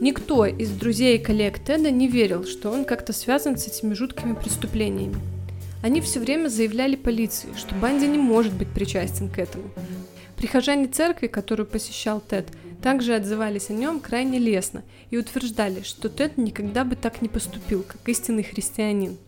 [0.00, 4.32] Никто из друзей и коллег Теда не верил, что он как-то связан с этими жуткими
[4.32, 5.16] преступлениями.
[5.82, 9.64] Они все время заявляли полиции, что Банди не может быть причастен к этому.
[10.38, 12.46] Прихожане церкви, которую посещал Тед,
[12.82, 17.82] также отзывались о нем крайне лестно и утверждали, что Тед никогда бы так не поступил,
[17.82, 19.18] как истинный христианин.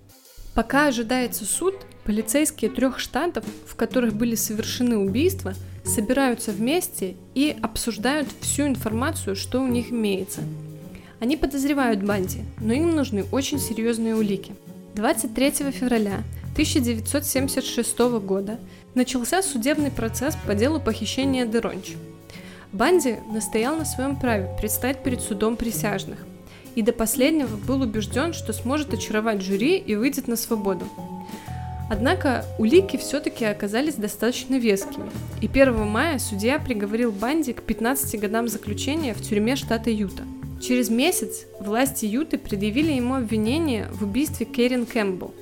[0.57, 5.53] Пока ожидается суд, полицейские трех штатов, в которых были совершены убийства,
[5.85, 10.41] собираются вместе и обсуждают всю информацию, что у них имеется.
[11.21, 14.55] Они подозревают Банди, но им нужны очень серьезные улики.
[14.95, 18.59] 23 февраля 1976 года
[18.95, 21.97] начался судебный процесс по делу похищения Деронч.
[22.73, 26.25] Банди настоял на своем праве предстать перед судом присяжных–
[26.77, 30.85] и до последнего был убежден, что сможет очаровать жюри и выйдет на свободу.
[31.89, 35.09] Однако улики все-таки оказались достаточно вескими,
[35.41, 40.25] и 1 мая судья приговорил Банди к 15 годам заключения в тюрьме штата Юта.
[40.61, 45.33] Через месяц власти Юты предъявили ему обвинение в убийстве Кэрин Кэмпбелл.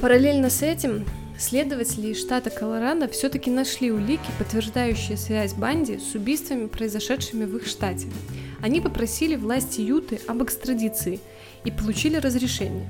[0.00, 1.04] Параллельно с этим
[1.38, 7.66] следователи из штата Колорадо все-таки нашли улики, подтверждающие связь Банди с убийствами, произошедшими в их
[7.66, 8.06] штате–
[8.64, 11.20] они попросили власти Юты об экстрадиции
[11.66, 12.88] и получили разрешение.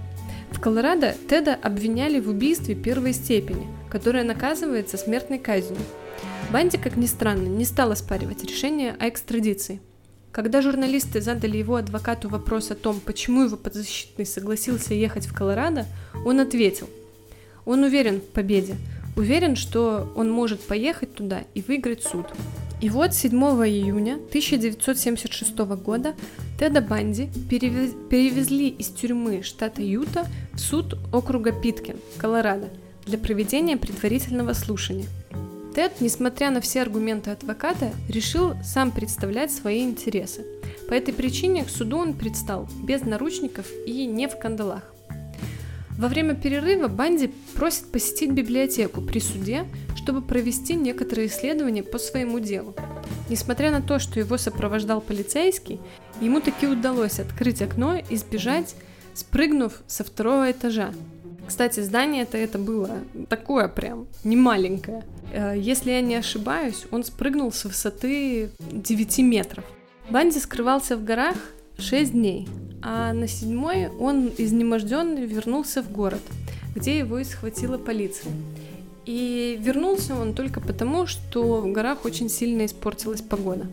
[0.52, 5.80] В Колорадо Теда обвиняли в убийстве первой степени, которое наказывается смертной казнью.
[6.52, 9.80] Банди, как ни странно, не стал оспаривать решение о экстрадиции.
[10.30, 15.86] Когда журналисты задали его адвокату вопрос о том, почему его подзащитный согласился ехать в Колорадо,
[16.24, 16.88] он ответил.
[17.64, 18.76] Он уверен в победе,
[19.16, 22.26] уверен, что он может поехать туда и выиграть суд.
[22.84, 26.14] И вот 7 июня 1976 года
[26.60, 32.68] Теда Банди перевезли из тюрьмы штата Юта в суд округа Питкин, Колорадо,
[33.06, 35.06] для проведения предварительного слушания.
[35.74, 40.44] Тед, несмотря на все аргументы адвоката, решил сам представлять свои интересы.
[40.86, 44.93] По этой причине к суду он предстал без наручников и не в кандалах.
[45.98, 49.64] Во время перерыва Банди просит посетить библиотеку при суде,
[49.96, 52.74] чтобы провести некоторые исследования по своему делу.
[53.28, 55.80] Несмотря на то, что его сопровождал полицейский,
[56.20, 58.74] ему таки удалось открыть окно и сбежать,
[59.14, 60.92] спрыгнув со второго этажа.
[61.46, 62.90] Кстати, здание-то это было
[63.28, 65.04] такое прям, не маленькое.
[65.32, 69.64] Э, если я не ошибаюсь, он спрыгнул с высоты 9 метров.
[70.10, 71.36] Банди скрывался в горах
[71.78, 72.48] 6 дней,
[72.84, 76.20] а на седьмой он изнеможденный вернулся в город,
[76.74, 78.30] где его и схватила полиция.
[79.06, 83.66] И вернулся он только потому, что в горах очень сильно испортилась погода.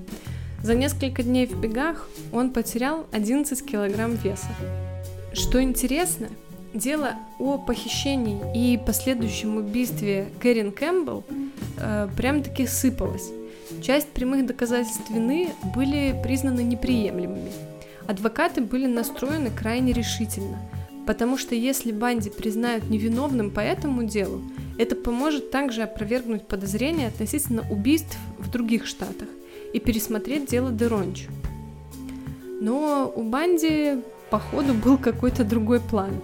[0.64, 4.48] За несколько дней в бегах он потерял 11 килограмм веса.
[5.34, 6.28] Что интересно,
[6.74, 11.24] дело о похищении и последующем убийстве Кэрин Кэмпбелл
[11.78, 13.30] э, прям-таки сыпалось.
[13.82, 17.71] Часть прямых доказательств вины были признаны неприемлемыми.
[18.08, 20.60] Адвокаты были настроены крайне решительно,
[21.06, 24.42] потому что если Банди признают невиновным по этому делу,
[24.78, 29.28] это поможет также опровергнуть подозрения относительно убийств в других штатах
[29.74, 31.28] и пересмотреть дело Деронч.
[32.60, 33.98] Но у Банди,
[34.30, 36.22] походу, был какой-то другой план.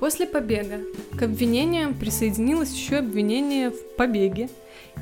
[0.00, 0.80] После побега
[1.18, 4.50] к обвинениям присоединилось еще обвинение в побеге,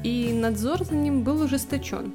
[0.05, 2.12] и надзор за ним был ужесточен.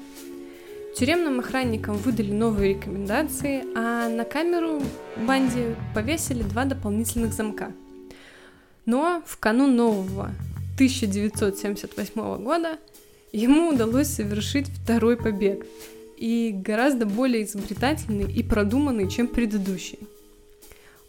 [0.95, 4.81] Тюремным охранникам выдали новые рекомендации, а на камеру
[5.17, 7.71] Банди повесили два дополнительных замка.
[8.85, 10.31] Но в канун нового
[10.75, 12.79] 1978 года
[13.31, 15.65] ему удалось совершить второй побег,
[16.17, 19.99] и гораздо более изобретательный и продуманный, чем предыдущий.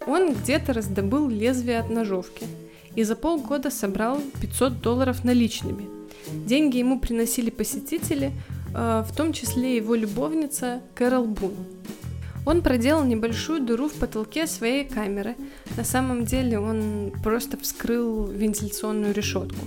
[0.07, 2.47] Он где-то раздобыл лезвие от ножовки
[2.95, 5.87] и за полгода собрал 500 долларов наличными.
[6.47, 8.33] Деньги ему приносили посетители,
[8.73, 11.55] в том числе его любовница Кэрол Бун.
[12.47, 15.37] Он проделал небольшую дыру в потолке своей камеры.
[15.77, 19.59] На самом деле он просто вскрыл вентиляционную решетку.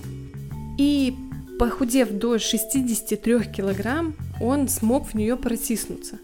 [0.77, 1.15] И
[1.59, 6.17] похудев до 63 килограмм, он смог в нее протиснуться.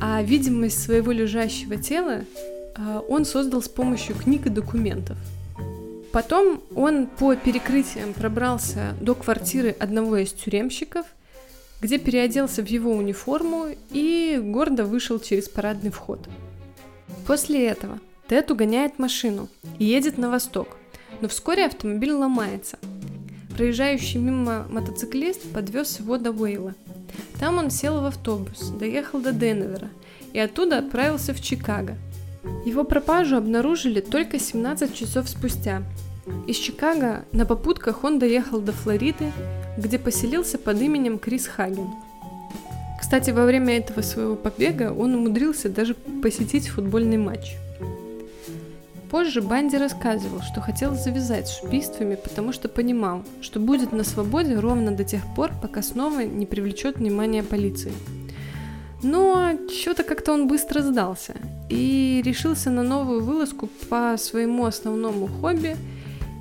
[0.00, 2.20] А видимость своего лежащего тела
[2.76, 5.16] э, он создал с помощью книг и документов.
[6.12, 11.06] Потом он по перекрытиям пробрался до квартиры одного из тюремщиков–
[11.80, 16.28] где переоделся в его униформу и гордо вышел через парадный вход.
[17.26, 19.48] После этого Тед угоняет машину
[19.78, 20.76] и едет на восток,
[21.20, 22.78] но вскоре автомобиль ломается.
[23.56, 26.74] Проезжающий мимо мотоциклист подвез его до Уэйла.
[27.40, 29.88] Там он сел в автобус, доехал до Денвера
[30.32, 31.96] и оттуда отправился в Чикаго.
[32.64, 35.82] Его пропажу обнаружили только 17 часов спустя.
[36.46, 39.32] Из Чикаго на попутках он доехал до Флориды,
[39.78, 41.88] где поселился под именем Крис Хаген.
[43.00, 47.54] Кстати, во время этого своего побега он умудрился даже посетить футбольный матч.
[49.08, 54.58] Позже Банди рассказывал, что хотел завязать с убийствами, потому что понимал, что будет на свободе
[54.58, 57.92] ровно до тех пор, пока снова не привлечет внимание полиции.
[59.02, 61.36] Но что-то как-то он быстро сдался
[61.70, 65.76] и решился на новую вылазку по своему основному хобби,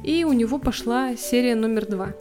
[0.04, 2.10] и у него пошла серия номер два–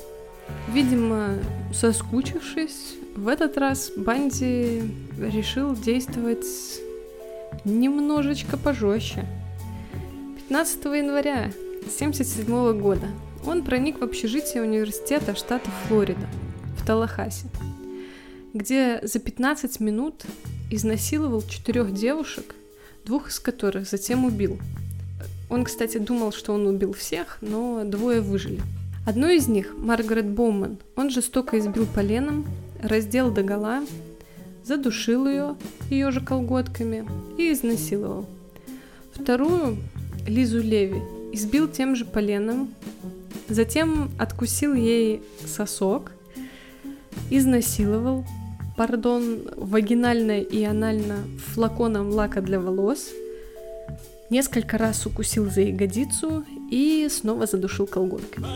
[0.68, 1.38] Видимо,
[1.72, 4.82] соскучившись, в этот раз Банди
[5.18, 6.46] решил действовать
[7.64, 9.24] немножечко пожестче.
[10.36, 13.06] 15 января 1977 года
[13.46, 16.26] он проник в общежитие университета штата Флорида
[16.76, 17.46] в Талахасе,
[18.52, 20.24] где за 15 минут
[20.70, 22.54] изнасиловал четырех девушек,
[23.04, 24.58] двух из которых затем убил.
[25.48, 28.60] Он, кстати, думал, что он убил всех, но двое выжили–
[29.06, 32.44] Одну из них, Маргарет Боуман, он жестоко избил поленом,
[32.82, 33.84] раздел догола,
[34.64, 35.54] задушил ее,
[35.88, 38.26] ее же колготками, и изнасиловал.
[39.12, 39.78] Вторую,
[40.26, 41.00] Лизу Леви,
[41.32, 42.74] избил тем же поленом,
[43.48, 46.10] затем откусил ей сосок,
[47.30, 48.24] изнасиловал,
[48.76, 51.18] пардон, вагинально и анально
[51.54, 53.10] флаконом лака для волос,
[54.30, 58.46] несколько раз укусил за ягодицу и снова задушил колготками.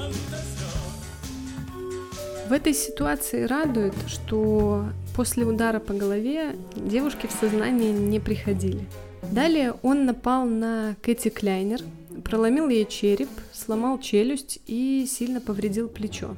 [2.49, 8.87] В этой ситуации радует, что после удара по голове девушки в сознание не приходили.
[9.31, 11.81] Далее он напал на Кэти Кляйнер,
[12.25, 16.35] проломил ей череп, сломал челюсть и сильно повредил плечо.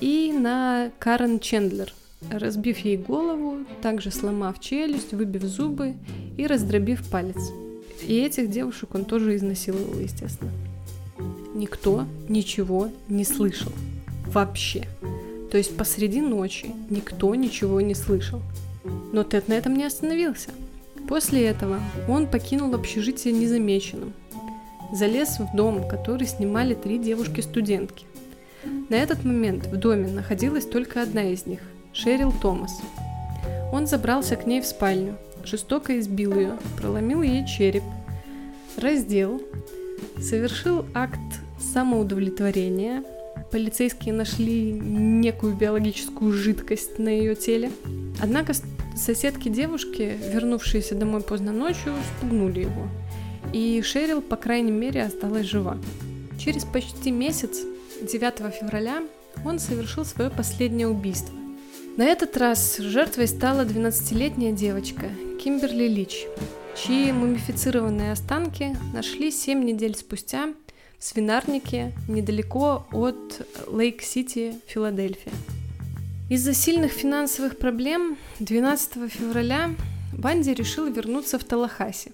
[0.00, 1.92] И на Карен Чендлер.
[2.30, 5.94] разбив ей голову, также сломав челюсть, выбив зубы
[6.36, 7.50] и раздробив палец.
[8.06, 10.52] И этих девушек он тоже изнасиловал, естественно.
[11.54, 13.72] Никто ничего не слышал.
[14.26, 14.84] Вообще.
[15.50, 18.42] То есть посреди ночи никто ничего не слышал.
[19.12, 20.50] Но Тед на этом не остановился.
[21.08, 24.12] После этого он покинул общежитие незамеченным.
[24.92, 28.06] Залез в дом, который снимали три девушки-студентки.
[28.88, 31.60] На этот момент в доме находилась только одна из них–
[31.92, 32.80] Шерил Томас.
[33.72, 37.82] Он забрался к ней в спальню, жестоко избил ее, проломил ей череп,
[38.76, 39.40] раздел,
[40.20, 41.20] совершил акт
[41.72, 43.04] самоудовлетворения.
[43.50, 47.70] Полицейские нашли некую биологическую жидкость на ее теле.
[48.20, 48.54] Однако
[48.96, 52.88] соседки девушки, вернувшиеся домой поздно ночью, спугнули его.
[53.52, 55.78] И Шерил, по крайней мере, осталась жива.
[56.38, 57.62] Через почти месяц,
[58.02, 59.02] 9 февраля,
[59.44, 61.34] он совершил свое последнее убийство.
[61.96, 65.06] На этот раз жертвой стала 12-летняя девочка
[65.42, 66.26] Кимберли Лич,
[66.76, 70.52] чьи мумифицированные останки нашли 7 недель спустя
[70.98, 75.32] в свинарнике недалеко от Лейк-Сити, Филадельфия.
[76.28, 79.70] Из-за сильных финансовых проблем 12 февраля
[80.12, 82.12] Банди решил вернуться в Талахаси.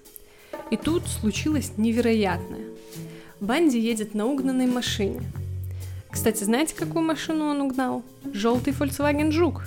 [0.70, 2.66] И тут случилось невероятное.
[3.40, 5.22] Банди едет на угнанной машине.
[6.10, 8.02] Кстати, знаете, какую машину он угнал?
[8.32, 9.64] Желтый Volkswagen Жук.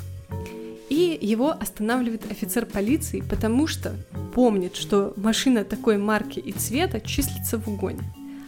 [0.90, 3.96] И его останавливает офицер полиции, потому что
[4.34, 8.04] помнит, что машина такой марки и цвета числится в угоне.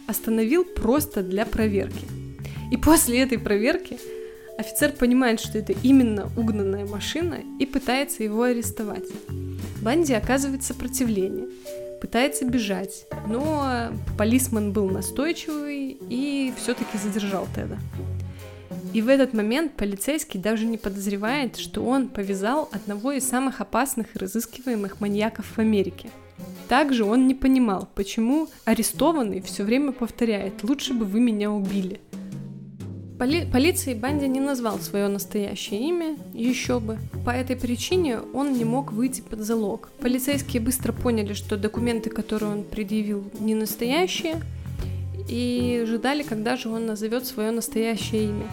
[0.06, 2.06] Остановил просто для проверки.
[2.70, 3.98] И после этой проверки
[4.58, 9.04] офицер понимает, что это именно угнанная машина и пытается его арестовать.
[9.82, 11.46] Банди оказывает сопротивление,
[12.00, 17.78] пытается бежать, но полисман был настойчивый и все-таки задержал Теда.
[18.92, 24.14] И в этот момент полицейский даже не подозревает, что он повязал одного из самых опасных
[24.14, 26.10] и разыскиваемых маньяков в Америке.
[26.68, 32.00] Также он не понимал, почему арестованный все время повторяет «лучше бы вы меня убили».
[33.18, 36.98] Поли- полиции Банди не назвал свое настоящее имя, еще бы.
[37.24, 39.90] По этой причине он не мог выйти под залог.
[39.98, 44.40] Полицейские быстро поняли, что документы, которые он предъявил, не настоящие,
[45.28, 48.46] и ждали, когда же он назовет свое настоящее имя.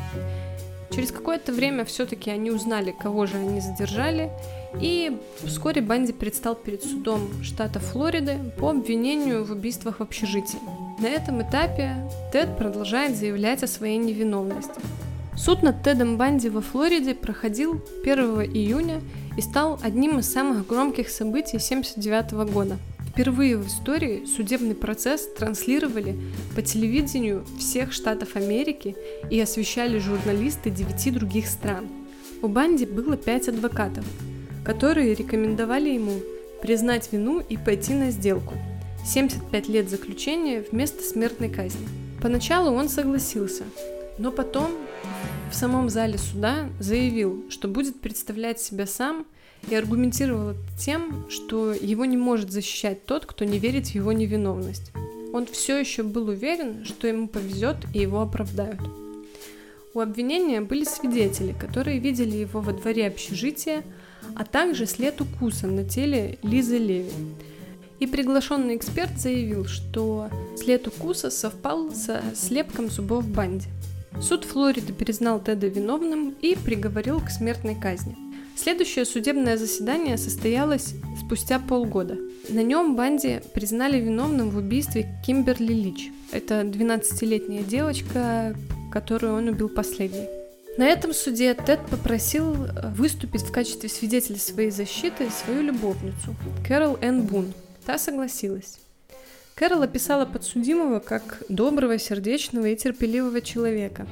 [0.92, 4.32] Через какое-то время все-таки они узнали, кого же они задержали,
[4.80, 10.60] и вскоре Банди предстал перед судом штата Флориды по обвинению в убийствах в общежитии.
[11.00, 11.96] На этом этапе
[12.32, 14.80] Тед продолжает заявлять о своей невиновности.
[15.36, 19.02] Суд над Тедом Банди во Флориде проходил 1 июня
[19.38, 22.78] и стал одним из самых громких событий 1979 года–
[23.16, 26.18] Впервые в истории судебный процесс транслировали
[26.54, 28.98] по телевидению всех штатов Америки
[29.32, 31.88] и освещали журналисты девяти других стран.
[32.42, 34.04] У Банди было пять адвокатов,
[34.66, 36.20] которые рекомендовали ему
[36.62, 38.54] признать вину и пойти на сделку.
[39.06, 41.88] 75 лет заключения вместо смертной казни.
[42.22, 43.64] Поначалу он согласился,
[44.18, 44.72] но потом
[45.50, 49.26] в самом зале суда заявил, что будет представлять себя сам
[49.70, 54.12] и аргументировал это тем, что его не может защищать тот, кто не верит в его
[54.12, 54.92] невиновность.
[55.34, 58.82] Он все еще был уверен, что ему повезет и его оправдают.
[59.94, 63.84] У обвинения были свидетели, которые видели его во дворе общежития,
[64.36, 67.12] а также след укуса на теле Лизы Леви.
[68.00, 73.68] И приглашенный эксперт заявил, что след укуса совпал со слепком зубов Банди.
[74.22, 78.25] Суд Флориды признал Теда виновным и приговорил к смертной казни.
[78.56, 82.18] Следующее судебное заседание состоялось спустя полгода.
[82.48, 86.10] На нем Банди признали виновным в убийстве Кимберли Лич.
[86.32, 88.56] Это 12-летняя девочка,
[88.92, 90.28] которую он убил последней.
[90.78, 96.36] На этом суде Тед попросил э, выступить в качестве свидетеля своей защиты свою любовницу,
[96.68, 97.54] Кэрол Энн Бун.
[97.86, 98.80] Та согласилась.
[99.56, 104.06] Кэрол описала подсудимого как доброго, сердечного и терпеливого человека.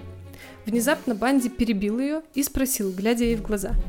[0.66, 3.72] Внезапно Банди перебил ее и спросил, глядя ей в глаза–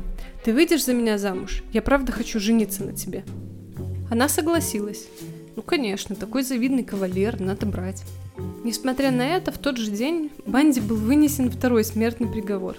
[0.45, 1.63] ты выйдешь за меня замуж?
[1.73, 3.23] Я правда хочу жениться на тебе.
[4.11, 5.07] Она согласилась.
[5.55, 8.03] Ну, конечно, такой завидный кавалер, надо брать.
[8.63, 12.77] Несмотря на это, в тот же день Банди был вынесен второй смертный приговор.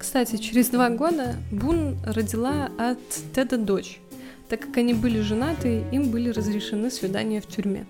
[0.00, 2.98] Кстати, через два года Бун родила от
[3.36, 4.00] Теда дочь.
[4.48, 7.86] Так как они были женаты, им были разрешены свидания в тюрьме.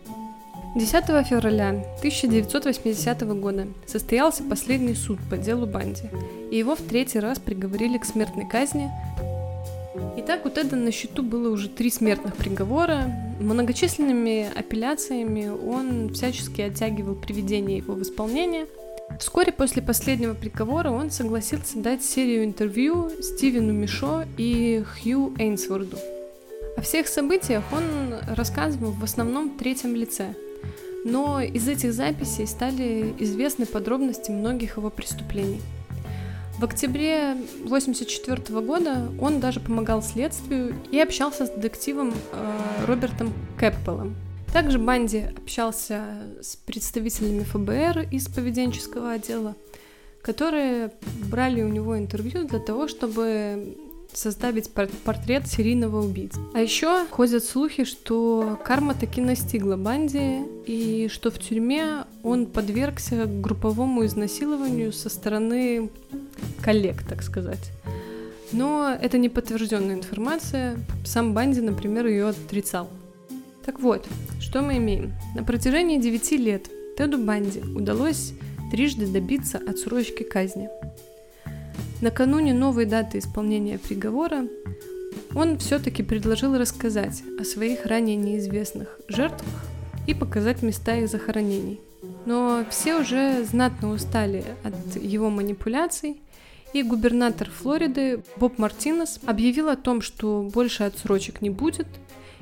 [0.76, 6.04] 10 февраля 1980 года состоялся последний суд по делу Банди,
[6.52, 8.88] и его в третий раз приговорили к смертной казни.
[10.18, 13.12] Итак, у Теда на счету было уже три смертных приговора.
[13.40, 18.66] Многочисленными апелляциями он всячески оттягивал приведение его в исполнение.
[19.18, 25.96] Вскоре после последнего приговора он согласился дать серию интервью Стивену Мишо и Хью Эйнсворду.
[26.76, 30.34] О всех событиях он рассказывал в основном в третьем лице,
[31.04, 35.60] но из этих записей стали известны подробности многих его преступлений.
[36.58, 37.32] В октябре
[37.64, 44.14] 1984 года он даже помогал следствию и общался с детективом э, Робертом Кэппелом,
[44.52, 46.04] также Банди общался
[46.42, 49.54] с представителями ФБР из поведенческого отдела,
[50.22, 50.90] которые
[51.30, 53.76] брали у него интервью для того, чтобы
[54.12, 56.38] составить портрет серийного убийцы.
[56.54, 63.26] А еще ходят слухи, что карма таки настигла Банди, и что в тюрьме он подвергся
[63.26, 65.90] групповому изнасилованию со стороны
[66.62, 67.70] коллег, так сказать.
[68.52, 70.78] Но это не подтвержденная информация.
[71.04, 72.88] Сам Банди, например, ее отрицал.
[73.64, 74.06] Так вот,
[74.40, 75.12] что мы имеем?
[75.36, 78.34] На протяжении 9 лет Теду Банди удалось
[78.70, 80.68] трижды добиться отсрочки казни.
[82.00, 84.46] Накануне новой даты исполнения приговора
[85.34, 89.64] он все-таки предложил рассказать о своих ранее неизвестных жертвах
[90.06, 91.78] и показать места их захоронений.
[92.24, 96.22] Но все уже знатно устали от его манипуляций,
[96.72, 101.86] и губернатор Флориды Боб Мартинес объявил о том, что больше отсрочек не будет,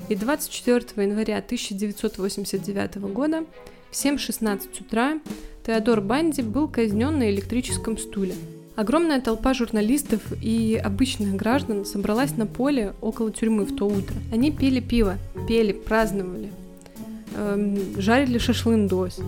[0.07, 3.43] и 24 января 1989 года
[3.91, 5.19] в 7.16 утра
[5.65, 8.35] Теодор Банди был казнен на электрическом стуле.
[8.79, 14.15] Огромная толпа журналистов и обычных граждан собралась на поле около тюрьмы в то утро.
[14.31, 15.17] Они пили пиво,
[15.49, 16.49] пели, праздновали,
[17.35, 19.19] эм, жарили шашлындос.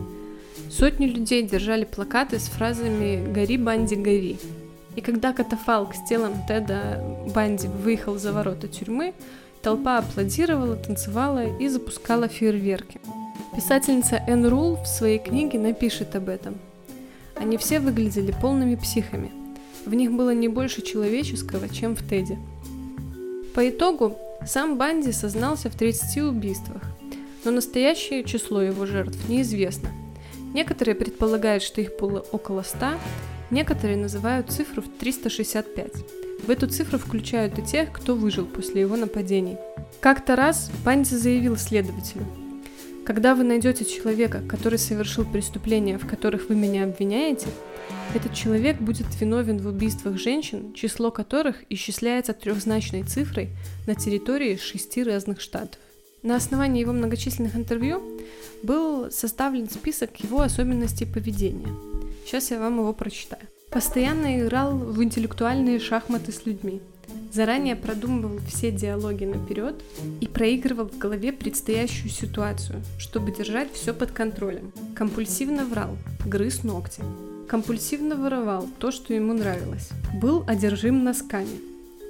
[0.69, 4.39] Сотни людей держали плакаты с фразами «Гори, Банди, гори».
[4.95, 7.03] И когда катафалк с телом Теда
[7.35, 9.13] Банди выехал за ворота тюрьмы,
[9.61, 13.01] Толпа аплодировала, танцевала и запускала фейерверки.
[13.53, 16.55] Писательница Энн Рул в своей книге напишет об этом.
[17.35, 19.40] Они все выглядели полными психами.
[19.85, 22.37] В них было не больше человеческого, чем в Теде.
[23.55, 26.83] По итогу сам Банди сознался в 30 убийствах,
[27.43, 29.89] но настоящее число его жертв неизвестно.
[30.53, 32.93] Некоторые предполагают, что их было около 100,
[33.49, 35.91] некоторые называют цифру в 365.
[36.45, 39.57] В эту цифру включают и тех, кто выжил после его нападений.
[39.99, 42.25] Как-то раз Банди заявил следователю,
[43.05, 47.47] когда вы найдете человека, который совершил преступления, в которых вы меня обвиняете,
[48.13, 53.49] этот человек будет виновен в убийствах женщин, число которых исчисляется трехзначной цифрой
[53.87, 55.79] на территории шести разных штатов.
[56.21, 58.03] На основании его многочисленных интервью
[58.61, 61.73] был составлен список его особенностей поведения.
[62.25, 63.41] Сейчас я вам его прочитаю.
[63.71, 66.81] Постоянно играл в интеллектуальные шахматы с людьми.
[67.31, 69.81] Заранее продумывал все диалоги наперед
[70.19, 74.73] и проигрывал в голове предстоящую ситуацию, чтобы держать все под контролем.
[74.95, 77.01] Компульсивно врал, грыз ногти.
[77.47, 79.89] Компульсивно воровал то, что ему нравилось.
[80.21, 81.59] Был одержим носками.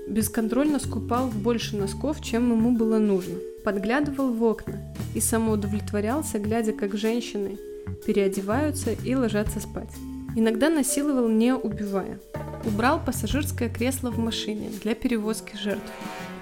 [0.07, 3.35] Бесконтрольно скупал больше носков, чем ему было нужно.
[3.63, 7.57] Подглядывал в окна и самоудовлетворялся, глядя, как женщины
[8.05, 9.91] переодеваются и ложатся спать.
[10.36, 12.19] Иногда насиловал, не убивая.
[12.65, 15.91] Убрал пассажирское кресло в машине для перевозки жертв.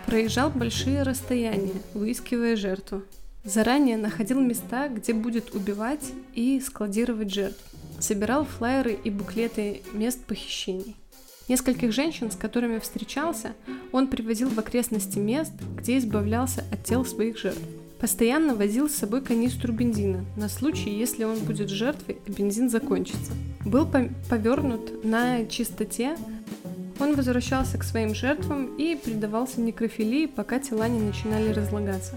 [0.06, 3.04] Проезжал большие расстояния, выискивая жертву.
[3.44, 7.64] Заранее находил места, где будет убивать и складировать жертв.
[8.00, 10.96] Собирал флайеры и буклеты мест похищений.
[11.48, 13.54] Нескольких женщин, с которыми встречался,
[13.92, 17.62] он привозил в окрестности мест, где избавлялся от тел своих жертв.
[18.00, 23.34] Постоянно возил с собой канистру бензина, на случай, если он будет жертвой, а бензин закончится.
[23.66, 26.16] Был повернут на чистоте,
[27.00, 32.16] он возвращался к своим жертвам и предавался некрофилии, пока тела не начинали разлагаться.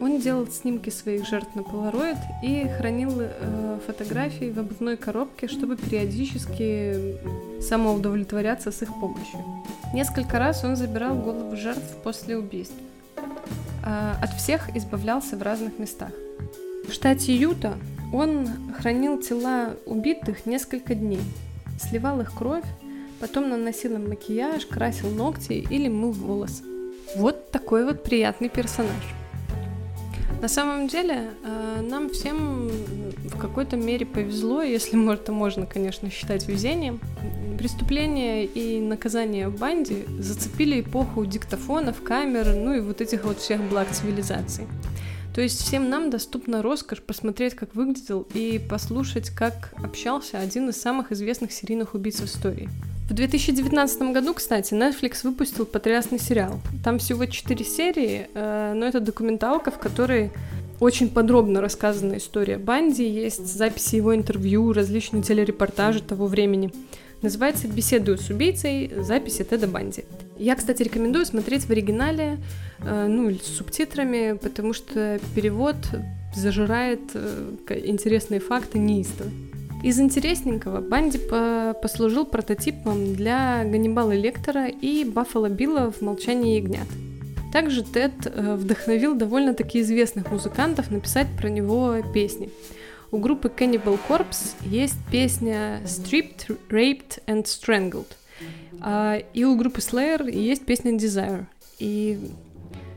[0.00, 5.76] Он делал снимки своих жертв на полароид и хранил э, фотографии в обувной коробке, чтобы
[5.76, 7.16] периодически
[7.60, 9.38] самоудовлетворяться с их помощью.
[9.94, 12.74] Несколько раз он забирал голову жертв после убийств.
[13.84, 16.12] А, от всех избавлялся в разных местах.
[16.88, 17.74] В штате Юта
[18.12, 21.22] он хранил тела убитых несколько дней,
[21.80, 22.64] сливал их кровь,
[23.20, 26.62] потом наносил им макияж, красил ногти или мыл волосы.
[27.16, 29.21] Вот такой вот приятный персонаж.
[30.42, 32.68] На самом деле, а, нам всем
[33.28, 36.98] в какой-то мере повезло, если это можно, конечно, считать везением.
[37.58, 43.62] Преступления и наказания в банде зацепили эпоху диктофонов, камер, ну и вот этих вот всех
[43.70, 44.66] благ цивилизации.
[45.32, 50.80] То есть всем нам доступна роскошь посмотреть, как выглядел, и послушать, как общался один из
[50.80, 52.68] самых известных серийных убийц в истории.
[53.08, 56.60] В 2019 году, кстати, Netflix выпустил потрясный сериал.
[56.84, 60.30] Там всего 4 серии, э, но это документалка, в которой
[60.80, 66.72] очень подробно рассказана история Банди, есть записи его интервью, различные телерепортажи того времени.
[67.22, 68.90] Называется «Беседую с убийцей.
[68.98, 70.04] Записи Теда Банди».
[70.38, 72.38] Я, кстати, рекомендую смотреть в оригинале,
[72.80, 75.76] э, ну, или с субтитрами, потому что перевод
[76.34, 79.30] зажирает э, интересные факты неистово.
[79.82, 86.86] Из интересненького Банди по послужил прототипом для Ганнибала Лектора и Баффала Билла в «Молчании ягнят».
[87.52, 92.48] Также Тед э, вдохновил довольно-таки известных музыкантов написать про него песни.
[93.10, 98.06] У группы Cannibal Corpse есть песня Stripped, Raped and Strangled.
[98.80, 101.46] А, и у группы Slayer есть песня Desire.
[101.80, 102.18] И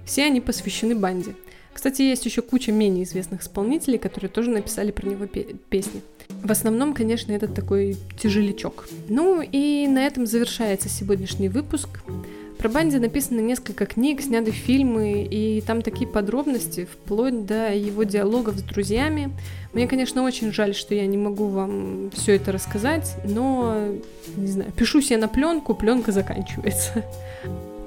[0.06, 1.36] все они посвящены банде.
[1.76, 6.02] Кстати, есть еще куча менее известных исполнителей, которые тоже написали про него песни.
[6.30, 8.88] В основном, конечно, это такой тяжелячок.
[9.10, 11.90] Ну и на этом завершается сегодняшний выпуск.
[12.58, 18.58] Про Банди написано несколько книг, сняты фильмы, и там такие подробности, вплоть до его диалогов
[18.58, 19.34] с друзьями.
[19.74, 23.90] Мне, конечно, очень жаль, что я не могу вам все это рассказать, но,
[24.38, 27.04] не знаю, пишу себе на пленку, пленка заканчивается.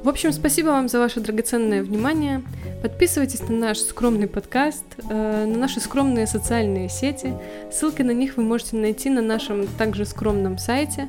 [0.02, 2.42] В общем, спасибо вам за ваше драгоценное внимание.
[2.82, 7.34] Подписывайтесь на наш скромный подкаст, э, на наши скромные социальные сети.
[7.72, 11.08] Ссылки на них вы можете найти на нашем также скромном сайте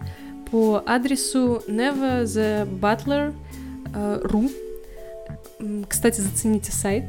[0.51, 3.33] по адресу neverthebutler.com
[3.93, 4.49] ру.
[5.87, 7.05] Кстати, зацените сайт.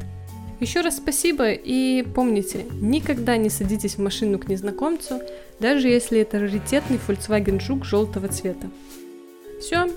[0.59, 5.21] Еще раз спасибо и помните, никогда не садитесь в машину к незнакомцу,
[5.59, 8.67] даже если это раритетный Volkswagen Жук желтого цвета.
[9.59, 9.87] Все,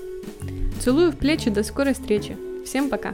[0.79, 2.37] целую в плечи, до скорой встречи.
[2.65, 3.13] Всем пока!